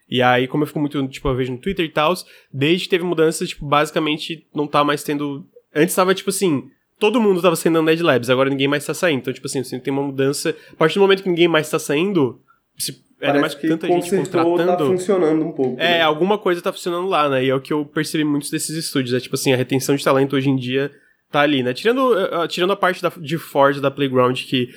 [0.08, 2.14] E aí, como eu fico muito, tipo, eu vejo no Twitter e tal,
[2.52, 5.46] desde que teve mudanças, tipo, basicamente não tá mais tendo.
[5.74, 6.64] Antes tava, tipo assim,
[6.98, 9.20] todo mundo tava saindo na Ned Labs, agora ninguém mais tá saindo.
[9.20, 10.54] Então, tipo assim, tem uma mudança.
[10.72, 12.40] A partir do momento que ninguém mais tá saindo,
[12.76, 14.66] se era mais que tanta gente contratando.
[14.66, 15.80] tá funcionando um pouco.
[15.80, 16.02] É, né?
[16.02, 17.44] alguma coisa tá funcionando lá, né?
[17.44, 19.14] E é o que eu percebi muitos desses estúdios.
[19.14, 20.90] É tipo assim, a retenção de talento hoje em dia
[21.30, 21.72] tá ali, né?
[21.72, 24.70] Tirando, uh, tirando a parte da, de Forge da Playground, que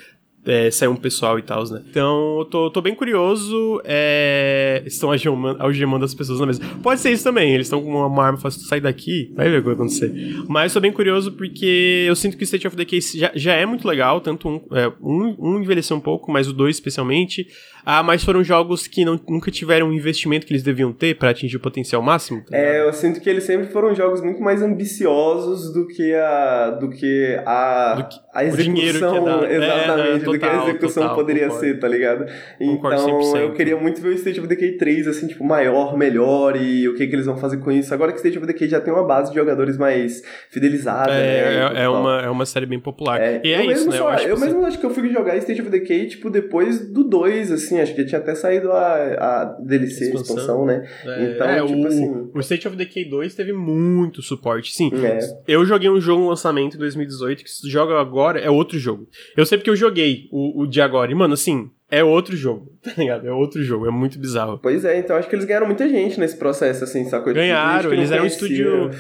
[0.46, 1.82] é, sair um pessoal e tal, né?
[1.90, 3.82] Então, eu tô, tô bem curioso.
[3.86, 4.84] É...
[4.86, 6.62] Estão algemando, algemando as pessoas na mesa.
[6.82, 9.60] Pode ser isso também, eles estão com uma arma fácil sair daqui, vai ver o
[9.62, 10.12] que vai acontecer.
[10.48, 13.66] Mas tô bem curioso porque eu sinto que o State of Decay já, já é
[13.66, 17.48] muito legal, tanto um, é, um, um envelheceu um pouco, mas o dois especialmente.
[17.86, 21.30] Ah, mas foram jogos que não, nunca tiveram o investimento que eles deviam ter para
[21.30, 22.44] atingir o potencial máximo?
[22.50, 26.72] Tá é, eu sinto que eles sempre foram jogos muito mais ambiciosos do que a
[26.72, 30.64] do que a, do que, a execução, que é exatamente, é, total, do que a
[30.64, 31.66] execução total, poderia concordo.
[31.66, 32.26] ser, tá ligado?
[32.60, 36.88] Então, eu queria muito ver o State of Decay 3 assim, tipo, maior, melhor e
[36.88, 37.94] o que que eles vão fazer com isso.
[37.94, 41.80] Agora que State of Decay já tem uma base de jogadores mais fidelizada, é, né?
[41.80, 43.22] É, é uma, é uma série bem popular.
[43.22, 43.98] É, e é isso, né?
[43.98, 47.04] Só, eu, eu mesmo acho que eu fui jogar State of Decay, tipo, depois do
[47.04, 50.88] 2, assim, assim, acho que tinha até saído a, a DLC, expansão, expansão né?
[51.06, 52.30] É, então, é, tipo o, assim...
[52.34, 54.72] O State of Decay 2 teve muito suporte.
[54.72, 55.20] Sim, é.
[55.48, 59.08] eu joguei um jogo no lançamento em 2018 que se joga agora é outro jogo.
[59.36, 61.12] Eu sei porque eu joguei o, o de agora.
[61.12, 63.28] E, mano, assim, é outro jogo, tá ligado?
[63.28, 64.60] É outro jogo, é muito bizarro.
[64.62, 67.34] Pois é, então acho que eles ganharam muita gente nesse processo, assim, sacou?
[67.34, 68.92] Ganharam, eles eram um estúdio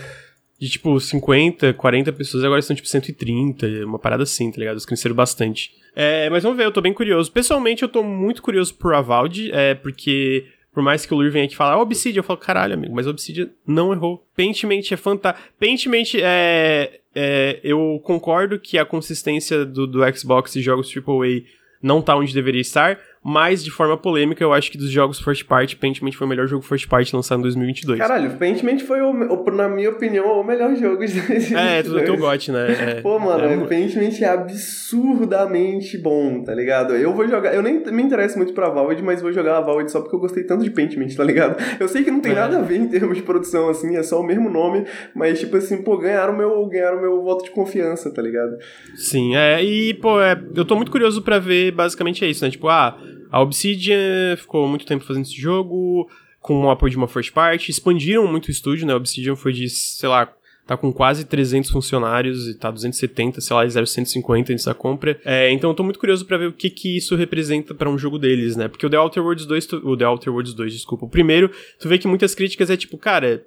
[0.63, 4.75] de tipo 50, 40 pessoas, agora estão tipo 130, uma parada assim, tá ligado?
[4.75, 5.73] Eles cresceram bastante.
[5.93, 7.29] É, mas vamos ver, eu tô bem curioso.
[7.29, 11.43] Pessoalmente, eu tô muito curioso por Avald, é, porque por mais que o Lur venha
[11.43, 14.25] aqui falar, Obsidian, eu falo, caralho, amigo, mas Obsidian não errou.
[14.37, 15.45] Paintment é fantástico.
[15.59, 17.59] Paintment é, é.
[17.61, 21.43] Eu concordo que a consistência do, do Xbox e jogos AAA
[21.81, 25.45] não tá onde deveria estar, mas de forma polêmica, eu acho que dos jogos first
[25.45, 27.97] party, Paintment foi o melhor jogo first party lançado em 2022.
[27.97, 29.13] Caralho, Paintment foi, o,
[29.51, 31.53] na minha opinião, o melhor jogo de 2022.
[31.63, 32.67] É, tudo teu gote, né?
[32.71, 36.95] É, Pô, mano, é, Paintment é absurdamente bom, tá ligado?
[36.95, 39.87] Eu vou jogar, eu nem me interesso muito pra Valve, mas vou jogar a Valve
[39.89, 41.55] só porque eu gostei tanto de Paintment, tá ligado?
[41.79, 42.35] Eu sei que não tem é.
[42.35, 45.55] nada a ver em termos de produção, assim, é só o mesmo nome, mas tipo
[45.55, 48.57] assim, pô, ganharam meu, ganharam meu voto de confiança, tá ligado?
[48.95, 52.51] Sim, é, e pô, é, eu tô muito curioso pra ver, basicamente é isso, né?
[52.51, 52.97] Tipo, ah,
[53.33, 56.07] a Obsidian ficou muito tempo fazendo esse jogo,
[56.39, 58.93] com o apoio de uma first party, expandiram muito o estúdio, né?
[58.93, 60.31] A Obsidian foi de, sei lá,
[60.67, 65.19] tá com quase 300 funcionários e tá 270, sei lá, 150 antes da compra.
[65.25, 67.97] É, então eu tô muito curioso para ver o que que isso representa para um
[67.97, 68.67] jogo deles, né?
[68.67, 71.49] Porque o The Outer Worlds 2, tu, o The Outer Worlds 2, desculpa, o primeiro,
[71.79, 73.43] tu vê que muitas críticas é tipo, cara,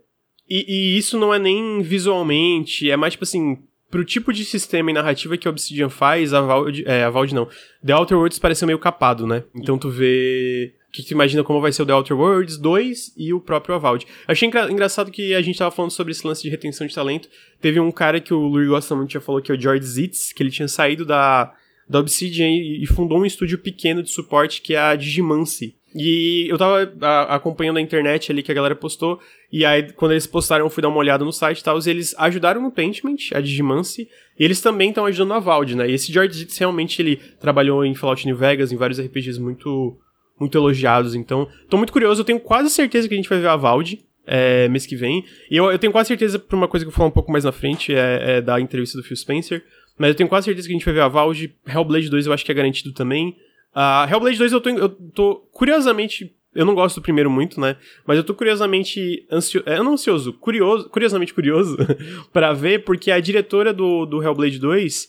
[0.51, 3.57] e, e isso não é nem visualmente, é mais tipo assim,
[3.91, 7.49] pro tipo de sistema e narrativa que Obsidian faz, a Valve, é, a Valve não.
[7.85, 9.45] The Outer Worlds parece meio capado, né?
[9.55, 13.33] Então tu vê que tu imagina como vai ser o The Outer Worlds 2 e
[13.35, 14.07] o próprio Avald.
[14.27, 17.29] Achei engraçado que a gente tava falando sobre esse lance de retenção de talento.
[17.61, 20.33] Teve um cara que o Luiz gosta muito, já falou que é o George Zitz,
[20.33, 21.53] que ele tinha saído da,
[21.87, 25.77] da Obsidian e, e fundou um estúdio pequeno de suporte que é a Digimancy.
[25.97, 29.19] E eu tava a, acompanhando a internet ali que a galera postou,
[29.51, 31.89] e aí quando eles postaram eu fui dar uma olhada no site e tal, e
[31.89, 34.07] eles ajudaram no Paintment, a Digimancy,
[34.39, 35.89] e eles também estão ajudando a Valve, né?
[35.89, 39.97] E esse George Zitz realmente ele trabalhou em Fallout New Vegas, em vários RPGs muito
[40.39, 43.49] muito elogiados, então tô muito curioso, eu tenho quase certeza que a gente vai ver
[43.49, 45.25] a Valve, é, mês que vem.
[45.51, 47.33] E eu, eu tenho quase certeza, por uma coisa que eu vou falar um pouco
[47.33, 49.65] mais na frente, é, é da entrevista do Phil Spencer.
[49.99, 51.55] Mas eu tenho quase certeza que a gente vai ver a Valve.
[51.67, 53.35] Hellblade 2 eu acho que é garantido também.
[53.77, 56.35] Uh, Hellblade 2 eu tô, eu tô curiosamente.
[56.55, 57.77] Eu não gosto do primeiro muito, né?
[58.07, 59.69] Mas eu tô curiosamente ansioso.
[59.69, 61.77] É, não ansioso, curioso, curiosamente curioso
[62.33, 65.09] para ver, porque a diretora do, do Hellblade 2,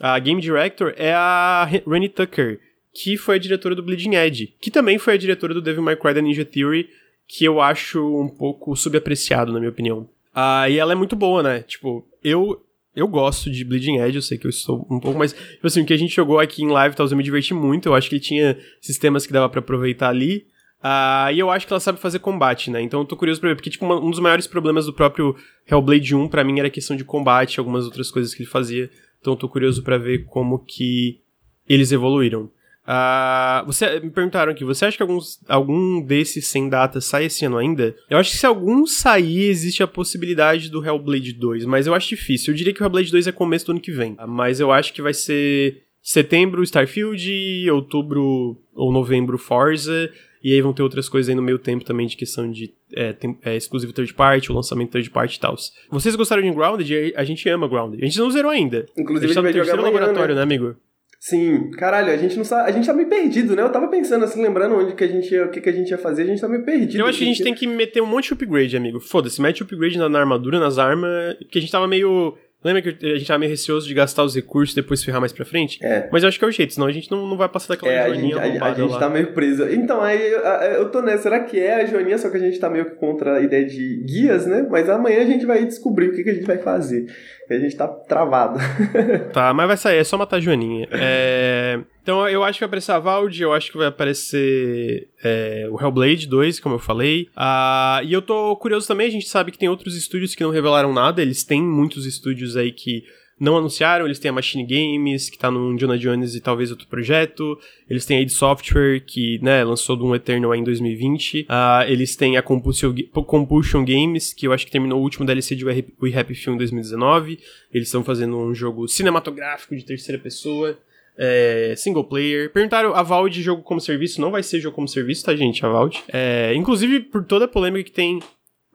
[0.00, 2.60] a Game Director, é a Rennie Tucker,
[2.94, 5.96] que foi a diretora do Bleeding Edge, que também foi a diretora do Devil May
[5.96, 6.90] Cry da Ninja Theory,
[7.26, 10.06] que eu acho um pouco subapreciado, na minha opinião.
[10.34, 11.62] Ah, e ela é muito boa, né?
[11.62, 12.62] Tipo, eu
[12.94, 15.32] eu gosto de Bleeding Edge, eu sei que eu estou um pouco mais.
[15.32, 17.88] Tipo assim, o que a gente jogou aqui em live, tal, eu me diverti muito.
[17.88, 20.46] Eu acho que ele tinha sistemas que dava para aproveitar ali.
[20.82, 22.82] Uh, e eu acho que ela sabe fazer combate, né?
[22.82, 25.36] Então eu tô curioso pra ver, porque, tipo, uma, um dos maiores problemas do próprio
[25.66, 28.90] Hellblade 1 para mim era a questão de combate, algumas outras coisas que ele fazia.
[29.20, 31.20] Então eu tô curioso para ver como que
[31.68, 32.50] eles evoluíram.
[32.84, 37.44] Uh, você, me perguntaram aqui, você acha que alguns, algum desses sem data sai esse
[37.44, 37.94] ano ainda?
[38.10, 42.08] Eu acho que se algum sair, existe a possibilidade do Hellblade 2, mas eu acho
[42.08, 42.52] difícil.
[42.52, 44.92] Eu diria que o Hellblade 2 é começo do ano que vem, mas eu acho
[44.92, 50.10] que vai ser setembro Starfield, outubro ou novembro Forza,
[50.42, 53.12] e aí vão ter outras coisas aí no meio tempo também de questão de é,
[53.12, 55.54] tem, é, exclusivo third party, o lançamento third party e tal.
[55.88, 57.14] Vocês gostaram de Grounded?
[57.14, 58.02] A gente ama Grounded.
[58.02, 58.86] A gente não zerou ainda.
[58.98, 60.40] Inclusive, a gente tá no terceiro amanhã, laboratório, né?
[60.40, 60.76] né, amigo?
[61.24, 63.62] Sim, caralho, a gente não sabe, a gente tá meio perdido, né?
[63.62, 65.88] Eu tava pensando assim, lembrando onde que a gente ia, o que, que a gente
[65.88, 67.00] ia fazer, a gente tá meio perdido.
[67.00, 68.98] Eu acho que a gente tem que meter um monte de upgrade, amigo.
[68.98, 73.06] Foda-se, mete upgrade na, na armadura, nas armas, porque a gente tava meio Lembra que
[73.06, 75.84] a gente tava meio receoso de gastar os recursos e depois ferrar mais pra frente?
[75.84, 76.08] É.
[76.12, 77.92] Mas eu acho que é o jeito, senão a gente não, não vai passar daquela
[77.92, 79.68] É, a joaninha gente, a, a gente tá meio preso.
[79.68, 80.32] Então, aí
[80.76, 81.24] eu, tô nessa.
[81.24, 82.18] Será que é a Joaninha?
[82.18, 84.64] Só que a gente tá meio que contra a ideia de guias, né?
[84.70, 87.06] Mas amanhã a gente vai descobrir o que, que a gente vai fazer.
[87.54, 88.58] A gente tá travado.
[89.32, 90.86] Tá, mas vai sair, é só matar a Joaninha.
[90.90, 91.80] É...
[92.02, 95.80] Então eu acho que vai aparecer a Valde, eu acho que vai aparecer é, o
[95.80, 97.28] Hellblade 2, como eu falei.
[97.36, 100.50] Ah, e eu tô curioso também, a gente sabe que tem outros estúdios que não
[100.50, 103.04] revelaram nada, eles têm muitos estúdios aí que
[103.42, 106.86] não anunciaram, eles têm a Machine Games, que tá no Jonah Jones e talvez outro
[106.86, 107.58] projeto.
[107.90, 111.40] Eles têm a id Software, que, né, lançou Doom Eternal em 2020.
[111.42, 112.94] Uh, eles têm a Compulsion,
[113.26, 116.56] Compulsion Games, que eu acho que terminou o último DLC de We Happy Few em
[116.56, 117.40] 2019.
[117.74, 120.78] Eles estão fazendo um jogo cinematográfico de terceira pessoa.
[121.18, 122.50] É, single player.
[122.52, 124.20] Perguntaram a Valve de jogo como serviço.
[124.20, 125.66] Não vai ser jogo como serviço, tá, gente?
[125.66, 125.98] A Valve.
[126.12, 128.20] É, inclusive, por toda a polêmica que tem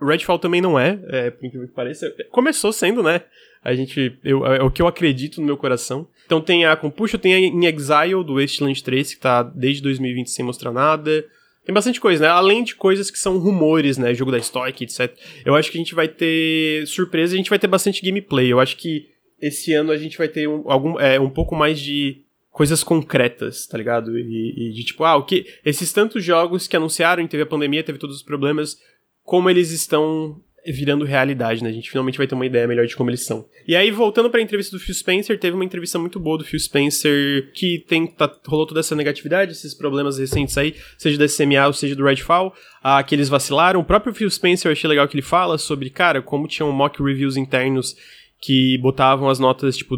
[0.01, 2.13] Redfall também não é, é, por incrível que pareça.
[2.29, 3.21] Começou sendo, né?
[3.67, 4.17] A gente.
[4.23, 6.07] Eu, é o que eu acredito no meu coração.
[6.25, 10.29] Então tem a Compulsion, tem a In Exile do Wasteland 3, que tá desde 2020
[10.29, 11.25] sem mostrar nada.
[11.65, 12.29] Tem bastante coisa, né?
[12.29, 14.13] Além de coisas que são rumores, né?
[14.13, 15.13] Jogo da Stoic, etc.
[15.43, 18.49] Eu acho que a gente vai ter surpresa a gente vai ter bastante gameplay.
[18.49, 19.09] Eu acho que
[19.41, 23.67] esse ano a gente vai ter um, algum, é, um pouco mais de coisas concretas,
[23.67, 24.17] tá ligado?
[24.17, 25.45] E, e, de tipo, ah, o que.
[25.65, 28.77] Esses tantos jogos que anunciaram, teve a pandemia, teve todos os problemas,
[29.23, 30.41] como eles estão
[30.71, 31.69] virando realidade, né?
[31.69, 33.45] A gente finalmente vai ter uma ideia melhor de como eles são.
[33.67, 36.59] E aí, voltando pra entrevista do Phil Spencer, teve uma entrevista muito boa do Phil
[36.59, 41.65] Spencer que tem, tá, rolou toda essa negatividade, esses problemas recentes aí, seja da SMA
[41.65, 42.53] ou seja do Redfall,
[42.83, 43.79] ah, que eles vacilaram.
[43.79, 47.01] O próprio Phil Spencer, eu achei legal que ele fala sobre, cara, como tinham mock
[47.01, 47.95] reviews internos
[48.39, 49.97] que botavam as notas, tipo,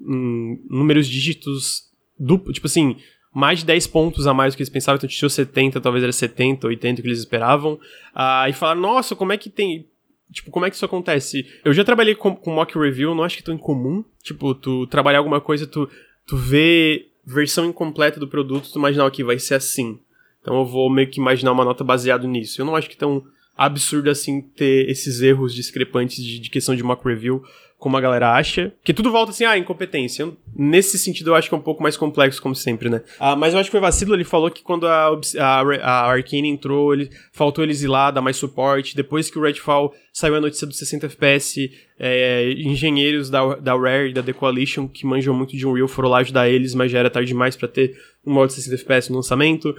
[0.00, 2.96] em números dígitos duplo, tipo assim,
[3.32, 6.12] mais de 10 pontos a mais do que eles pensavam, então tinha 70, talvez era
[6.12, 7.78] 70, 80 que eles esperavam.
[8.14, 9.86] Ah, e falaram, nossa, como é que tem.
[10.32, 11.46] Tipo, como é que isso acontece?
[11.64, 14.04] Eu já trabalhei com, com mock review, não acho que tão incomum.
[14.22, 15.88] Tipo, tu trabalhar alguma coisa, tu,
[16.26, 19.98] tu vê versão incompleta do produto, tu imaginar, ok, vai ser assim.
[20.40, 22.60] Então eu vou meio que imaginar uma nota baseado nisso.
[22.60, 23.24] Eu não acho que tão
[23.56, 27.42] absurdo assim ter esses erros discrepantes de, de questão de mock review
[27.80, 28.72] como a galera acha.
[28.84, 30.30] Que tudo volta assim, ah, incompetência.
[30.54, 33.00] Nesse sentido, eu acho que é um pouco mais complexo, como sempre, né?
[33.18, 36.48] Ah, mas eu acho que foi vacilo, ele falou que quando a, a, a Arkane
[36.48, 38.94] entrou, ele, faltou eles ir lá, dar mais suporte.
[38.94, 44.10] Depois que o Redfall saiu a notícia dos 60 FPS, é, engenheiros da, da Rare
[44.10, 46.98] e da The Coalition, que manjam muito de Unreal, foram lá ajudar eles, mas já
[46.98, 49.74] era tarde demais para ter um modo de 60 FPS no lançamento.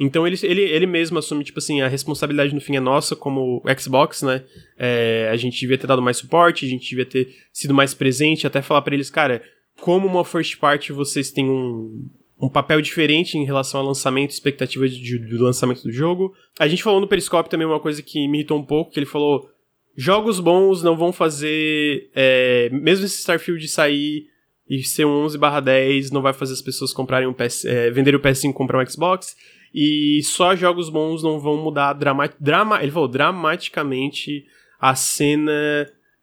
[0.00, 3.62] Então ele, ele, ele mesmo assume, tipo assim, a responsabilidade no fim é nossa como
[3.78, 4.44] Xbox, né?
[4.78, 8.46] É, a gente devia ter dado mais suporte, a gente devia ter sido mais presente,
[8.46, 9.42] até falar para eles, cara,
[9.80, 12.08] como uma first party vocês têm um,
[12.40, 16.32] um papel diferente em relação ao lançamento, expectativa de, do lançamento do jogo.
[16.58, 19.06] A gente falou no Periscope também uma coisa que me irritou um pouco, que ele
[19.06, 19.48] falou,
[19.96, 24.26] jogos bons não vão fazer, é, mesmo se Starfield sair
[24.68, 28.14] e ser um 11 10, não vai fazer as pessoas comprarem um PS, é, vender
[28.14, 29.34] o PS5 e comprar um Xbox.
[29.74, 34.44] E só jogos bons não vão mudar drama, drama, ele falou, dramaticamente
[34.80, 35.52] a cena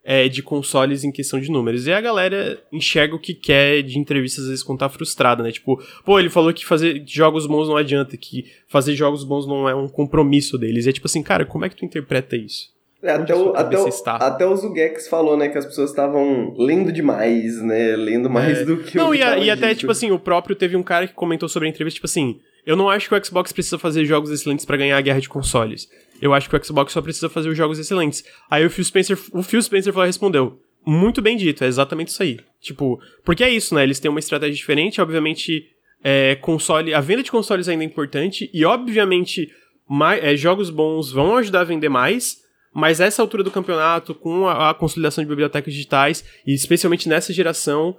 [0.06, 1.86] é, de consoles em questão de números.
[1.86, 5.50] E a galera enxerga o que quer de entrevistas, às vezes, quando tá frustrada, né?
[5.50, 9.68] Tipo, pô, ele falou que fazer jogos bons não adianta, que fazer jogos bons não
[9.68, 10.86] é um compromisso deles.
[10.86, 12.74] E é tipo assim, cara, como é que tu interpreta isso?
[13.02, 16.90] É, até, o, até, o, até o Zugex falou, né, que as pessoas estavam lendo
[16.90, 17.94] demais, né?
[17.94, 18.64] Lendo mais é.
[18.64, 21.14] do que não, o e, e até, tipo assim, o próprio teve um cara que
[21.14, 24.30] comentou sobre a entrevista, tipo assim, eu não acho que o Xbox precisa fazer jogos
[24.30, 25.88] excelentes para ganhar a guerra de consoles.
[26.20, 28.24] Eu acho que o Xbox só precisa fazer os jogos excelentes.
[28.50, 32.22] Aí o Phil Spencer, o Phil Spencer falou, respondeu: "Muito bem dito, é exatamente isso
[32.22, 32.40] aí".
[32.60, 33.84] Tipo, porque é isso, né?
[33.84, 35.64] Eles têm uma estratégia diferente, obviamente,
[36.02, 39.48] é, console, a venda de consoles ainda é importante e obviamente
[39.88, 42.44] mais, é, jogos bons vão ajudar a vender mais.
[42.74, 47.32] Mas essa altura do campeonato, com a, a consolidação de bibliotecas digitais, e especialmente nessa
[47.32, 47.96] geração,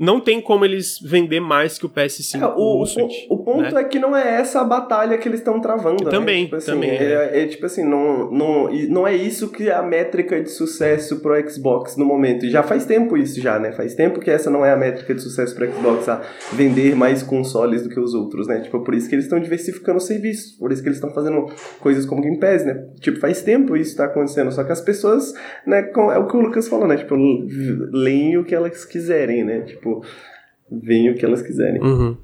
[0.00, 3.26] não tem como eles vender mais que o PS5 é, o, o, Switch.
[3.28, 3.82] O, o ponto né?
[3.82, 6.04] é que não é essa a batalha que eles estão travando.
[6.04, 6.10] Né?
[6.10, 6.44] Também, né?
[6.44, 6.90] tipo assim, também.
[6.90, 10.50] É, é, é, tipo assim, não, não, não é isso que é a métrica de
[10.50, 12.46] sucesso pro Xbox no momento.
[12.46, 13.72] E já faz tempo isso já, né?
[13.72, 16.22] Faz tempo que essa não é a métrica de sucesso pro Xbox, a
[16.54, 18.60] vender mais consoles do que os outros, né?
[18.60, 21.44] Tipo, por isso que eles estão diversificando o serviço, por isso que eles estão fazendo
[21.78, 22.86] coisas como Game Pass, né?
[23.00, 25.34] Tipo, faz tempo isso tá acontecendo, só que as pessoas,
[25.66, 26.96] né, é o que o Lucas falou, né?
[26.96, 27.16] Tipo,
[27.92, 29.60] leem o que elas quiserem, né?
[29.60, 29.89] Tipo,
[30.70, 31.80] veem o que elas quiserem.
[31.82, 32.16] Uhum.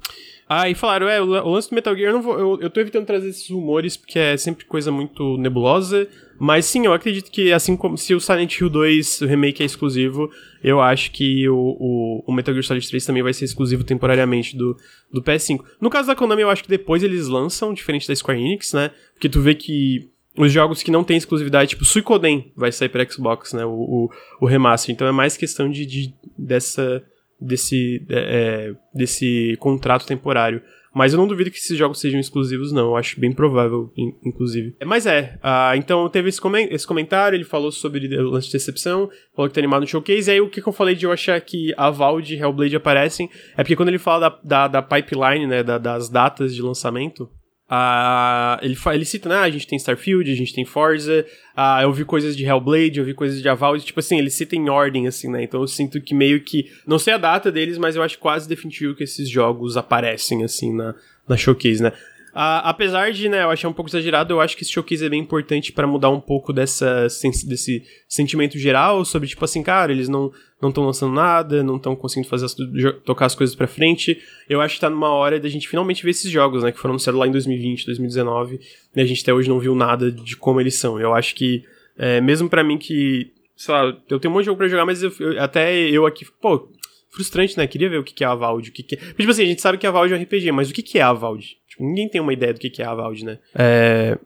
[0.49, 2.79] Ah, e falaram, é, o lance do Metal Gear, eu, não vou, eu, eu tô
[2.79, 6.07] evitando trazer esses rumores, porque é sempre coisa muito nebulosa,
[6.39, 9.65] mas sim, eu acredito que, assim como se o Silent Hill 2, o remake é
[9.65, 10.31] exclusivo,
[10.63, 14.55] eu acho que o, o, o, Metal Gear Solid 3 também vai ser exclusivo temporariamente
[14.55, 14.77] do,
[15.11, 15.65] do PS5.
[15.81, 18.91] No caso da Konami, eu acho que depois eles lançam, diferente da Square Enix, né,
[19.13, 23.05] porque tu vê que os jogos que não têm exclusividade, tipo Suicoden, vai sair para
[23.09, 24.09] Xbox, né, o, o,
[24.39, 27.03] o remaster, então é mais questão de, de dessa
[27.39, 30.61] desse, é, é, desse contrato temporário.
[30.97, 32.87] Mas eu não duvido que esses jogos sejam exclusivos, não.
[32.87, 33.93] Eu acho bem provável,
[34.25, 34.75] inclusive.
[34.83, 38.53] Mas é, uh, então teve esse, coment esse, comentário, ele falou sobre o lance de
[38.53, 41.05] decepção, falou que tá animado no showcase, e aí o que, que eu falei de
[41.05, 44.67] eu achar que a Valve e Hellblade aparecem, é porque quando ele fala da, da,
[44.67, 47.29] da pipeline, né, da, das datas de lançamento,
[47.69, 49.35] Uh, ele, ele cita, né?
[49.35, 51.25] A gente tem Starfield, a gente tem Forza.
[51.55, 53.77] Uh, eu vi coisas de Hellblade, eu vi coisas de Aval.
[53.77, 55.43] Tipo assim, ele cita em ordem, assim, né?
[55.43, 56.71] Então eu sinto que meio que.
[56.85, 60.73] Não sei a data deles, mas eu acho quase definitivo que esses jogos aparecem, assim,
[60.73, 60.95] na,
[61.27, 61.91] na showcase, né?
[62.37, 65.09] Uh, apesar de, né, eu achar um pouco exagerado, eu acho que esse showcase é
[65.09, 67.07] bem importante para mudar um pouco dessa,
[67.47, 70.31] desse sentimento geral sobre, tipo assim, cara, eles não
[70.61, 72.55] estão lançando nada, não estão conseguindo fazer as,
[73.03, 74.21] tocar as coisas pra frente.
[74.47, 76.91] Eu acho que tá numa hora da gente finalmente ver esses jogos, né, que foram
[76.91, 78.59] anunciados lá em 2020, 2019,
[78.95, 80.99] e a gente até hoje não viu nada de como eles são.
[80.99, 81.63] Eu acho que,
[81.97, 84.85] é, mesmo para mim que, sei lá, eu tenho um monte de jogo pra jogar,
[84.85, 86.71] mas eu, eu, até eu aqui, pô,
[87.09, 87.65] frustrante, né?
[87.65, 88.97] Queria ver o que é a Valde, o que, é...
[89.13, 91.01] Tipo assim, a gente sabe que a Valde é um RPG, mas o que é
[91.01, 91.57] a Valde?
[91.77, 93.37] Tipo, ninguém tem uma ideia do que é a Valde, né?
[93.55, 94.17] É...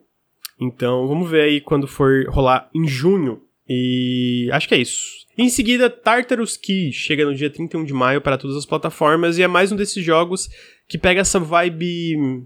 [0.59, 3.41] Então, vamos ver aí quando for rolar em junho.
[3.67, 5.21] E acho que é isso.
[5.37, 9.43] Em seguida, Tartarus Key chega no dia 31 de maio para todas as plataformas e
[9.43, 10.49] é mais um desses jogos
[10.87, 12.45] que pega essa vibe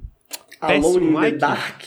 [0.61, 1.81] Alone in the Dark.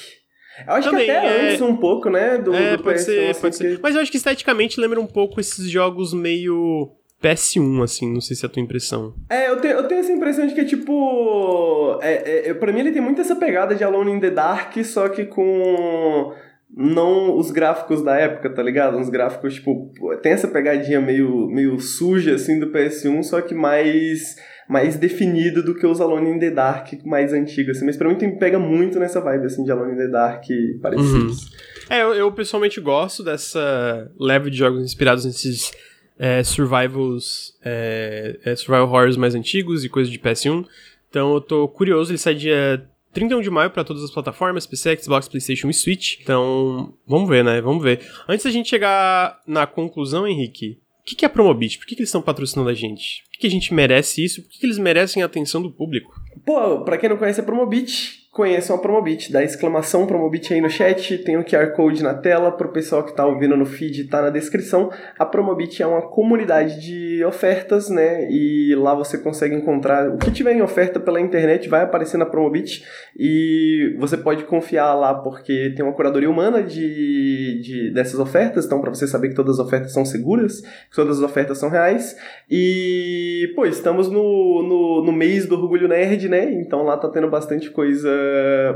[0.66, 1.48] Eu acho Também, que até é...
[1.50, 2.36] antes um pouco, né?
[2.36, 3.76] Do, é, do pode ser, assim, pode ser.
[3.76, 3.82] Que...
[3.82, 8.36] Mas eu acho que esteticamente lembra um pouco esses jogos meio PS1, assim, não sei
[8.36, 9.14] se é a tua impressão.
[9.28, 11.98] É, eu tenho, eu tenho essa impressão de que, tipo.
[12.00, 15.08] É, é, pra mim ele tem muito essa pegada de Alone in the Dark, só
[15.08, 16.32] que com.
[16.70, 18.96] Não os gráficos da época, tá ligado?
[18.96, 19.92] Uns gráficos, tipo.
[20.22, 24.36] Tem essa pegadinha meio, meio suja, assim, do PS1, só que mais.
[24.68, 27.86] Mais definido do que os Alone in the Dark mais antigos, assim.
[27.86, 30.44] Mas pra mim tem, pega muito nessa vibe, assim, de Alone in the Dark
[30.82, 31.46] parecidos.
[31.46, 31.48] Uhum.
[31.90, 35.72] É, eu, eu pessoalmente gosto dessa leve de jogos inspirados nesses
[36.18, 40.66] é, survivals, é, é, survival horrors mais antigos e coisas de PS1.
[41.08, 44.98] Então eu tô curioso, ele sai dia 31 de maio para todas as plataformas, PC,
[44.98, 46.20] Xbox, PlayStation e Switch.
[46.20, 47.60] Então, vamos ver, né?
[47.60, 48.00] Vamos ver.
[48.28, 51.78] Antes da gente chegar na conclusão, Henrique, o que, que é a Promobit?
[51.78, 53.24] Por que, que eles estão patrocinando a gente?
[53.24, 54.42] Por que, que a gente merece isso?
[54.42, 56.14] Por que, eles merecem a atenção do público?
[56.44, 60.70] Pô, pra quem não conhece a Promobit, conheçam a Promobit, dá exclamação Promobit aí no
[60.70, 64.04] chat, tem o um QR Code na tela, pro pessoal que tá ouvindo no feed,
[64.04, 64.92] tá na descrição.
[65.18, 70.30] A Promobit é uma comunidade de ofertas, né, e lá você consegue encontrar o que
[70.30, 72.84] tiver em oferta pela internet, vai aparecer na Promobit,
[73.18, 78.80] e você pode confiar lá, porque tem uma curadoria humana de, de dessas ofertas, então
[78.80, 82.16] para você saber que todas as ofertas são seguras, que todas as ofertas são reais,
[82.48, 87.28] e, pô, estamos no, no, no mês do Orgulho Nerd, né, então lá tá tendo
[87.28, 88.27] bastante coisa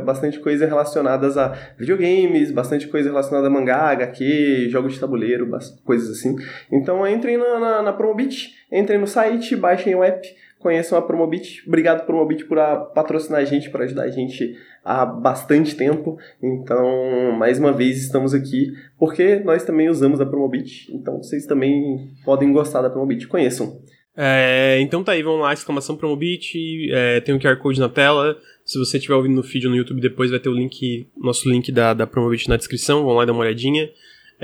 [0.05, 5.49] bastante coisa relacionadas a videogames, bastante coisa relacionada a mangá, HQ, jogos de tabuleiro,
[5.85, 6.37] coisas assim.
[6.71, 10.27] Então entrem na, na, na Promobit, entrem no site, baixem o app,
[10.63, 11.63] conheçam a Promobit.
[11.67, 16.17] Obrigado, Promobit, por a, patrocinar a gente, por ajudar a gente há bastante tempo.
[16.43, 20.91] Então, mais uma vez, estamos aqui porque nós também usamos a Promobit.
[20.95, 23.27] Então, vocês também podem gostar da Promobit.
[23.27, 23.81] Conheçam.
[24.15, 28.37] É, então tá aí, vamos lá, exclamação Promobit, é, tem um QR Code na tela.
[28.65, 31.51] Se você estiver ouvindo no feed ou no YouTube depois, vai ter o link, nosso
[31.51, 32.09] link da, da
[32.49, 33.91] na descrição, vão lá dar uma olhadinha.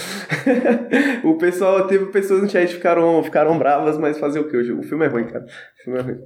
[1.23, 4.57] o pessoal, teve pessoas no chat que ficaram, ficaram bravas, mas fazer o quê?
[4.57, 5.45] O filme é ruim, cara.
[5.45, 6.17] O filme é ruim.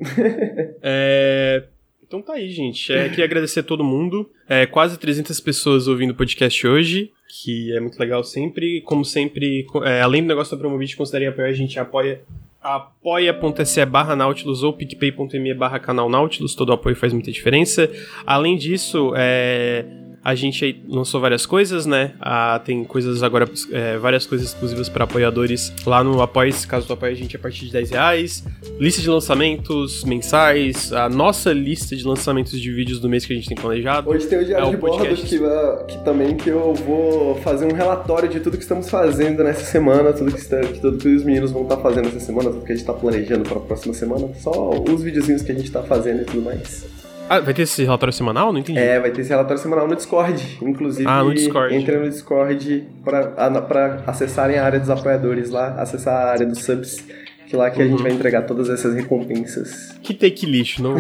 [0.81, 1.63] é...
[2.11, 2.91] Então tá aí, gente.
[2.91, 4.29] É, queria agradecer a todo mundo.
[4.49, 8.81] É, quase 300 pessoas ouvindo o podcast hoje, que é muito legal sempre.
[8.81, 12.21] Como sempre, é, além do negócio da Promovit, considerem apoiar, a gente apoia
[12.61, 17.89] apoia.se barra Nautilus ou picpay.me barra canal Nautilus, todo apoio faz muita diferença.
[18.25, 19.85] Além disso, é,
[20.23, 22.13] a gente lançou várias coisas, né?
[22.19, 26.93] Ah, tem coisas agora, é, várias coisas exclusivas para apoiadores lá no apoia caso tu
[26.93, 28.43] apoie a gente a partir de 10 reais.
[28.79, 33.35] Lista de lançamentos mensais, a nossa lista de lançamentos de vídeos do mês que a
[33.35, 34.09] gente tem planejado.
[34.09, 35.39] Hoje tem o Diário é, de Bordo que,
[35.87, 40.13] que, também que eu vou fazer um relatório de tudo que estamos fazendo nessa semana,
[40.13, 42.71] tudo que, está, tudo que os meninos vão estar tá fazendo essa semana, tudo que
[42.71, 45.81] a gente está planejando para a próxima semana, só os videozinhos que a gente está
[45.81, 47.00] fazendo e tudo mais.
[47.31, 48.51] Ah, vai ter esse relatório semanal?
[48.51, 48.77] Não entendi.
[48.77, 50.57] É, vai ter esse relatório semanal no Discord.
[50.61, 51.73] Inclusive, ah, no Discord.
[51.73, 57.01] entre no Discord para acessarem a área dos apoiadores lá, acessar a área dos subs.
[57.47, 57.85] Que lá que uhum.
[57.85, 58.03] a gente uhum.
[58.03, 59.97] vai entregar todas essas recompensas.
[60.01, 60.95] Que take lixo, não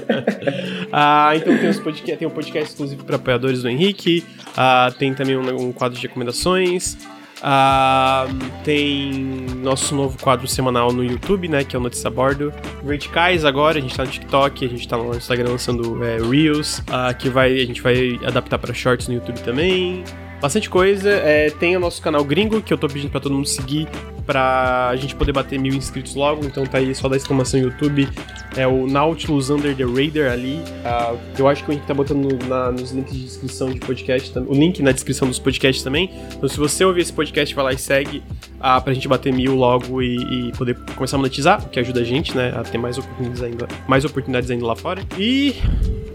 [0.90, 4.24] Ah, então tem, os podcast, tem um podcast exclusivo para apoiadores do Henrique.
[4.56, 6.96] Ah, tem também um, um quadro de recomendações.
[7.44, 8.32] Uh,
[8.64, 9.12] tem
[9.62, 11.62] nosso novo quadro semanal no YouTube, né?
[11.62, 12.50] Que é o Notícia a Bordo.
[12.82, 16.78] Verticais agora, a gente tá no TikTok, a gente tá no Instagram lançando é, Reels,
[16.78, 20.02] uh, que vai, a gente vai adaptar para Shorts no YouTube também.
[20.40, 21.10] Bastante coisa.
[21.10, 23.88] É, tem o nosso canal gringo, que eu tô pedindo para todo mundo seguir
[24.26, 26.44] pra gente poder bater mil inscritos logo.
[26.44, 28.08] Então tá aí só da exclamação YouTube.
[28.56, 30.54] É o Nautilus Under the Radar ali.
[30.54, 34.38] Uh, eu acho que o Henrique tá botando na, nos links de descrição de podcast,
[34.38, 36.10] o link na descrição dos podcasts também.
[36.32, 38.22] Então se você ouvir esse podcast, vai lá e segue
[38.58, 42.00] uh, pra gente bater mil logo e, e, poder começar a monetizar, o que ajuda
[42.00, 45.02] a gente, né, a ter mais oportunidades ainda, mais oportunidades ainda lá fora.
[45.18, 45.54] E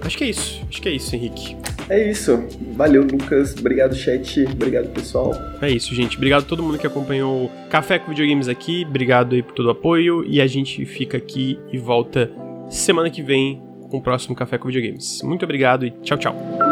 [0.01, 0.62] acho que é isso.
[0.70, 1.57] Acho que é isso, Henrique.
[1.90, 2.46] É isso.
[2.74, 3.56] Valeu, Lucas.
[3.58, 4.46] Obrigado, chat.
[4.46, 5.34] Obrigado, pessoal.
[5.62, 6.18] É isso, gente.
[6.18, 8.86] Obrigado a todo mundo que acompanhou o Café com Videogames aqui.
[8.88, 10.24] Obrigado aí por todo o apoio.
[10.26, 12.32] E a gente fica aqui e volta
[12.70, 15.22] semana que vem com o próximo Café com Videogames.
[15.24, 16.68] Muito obrigado e tchau, tchau.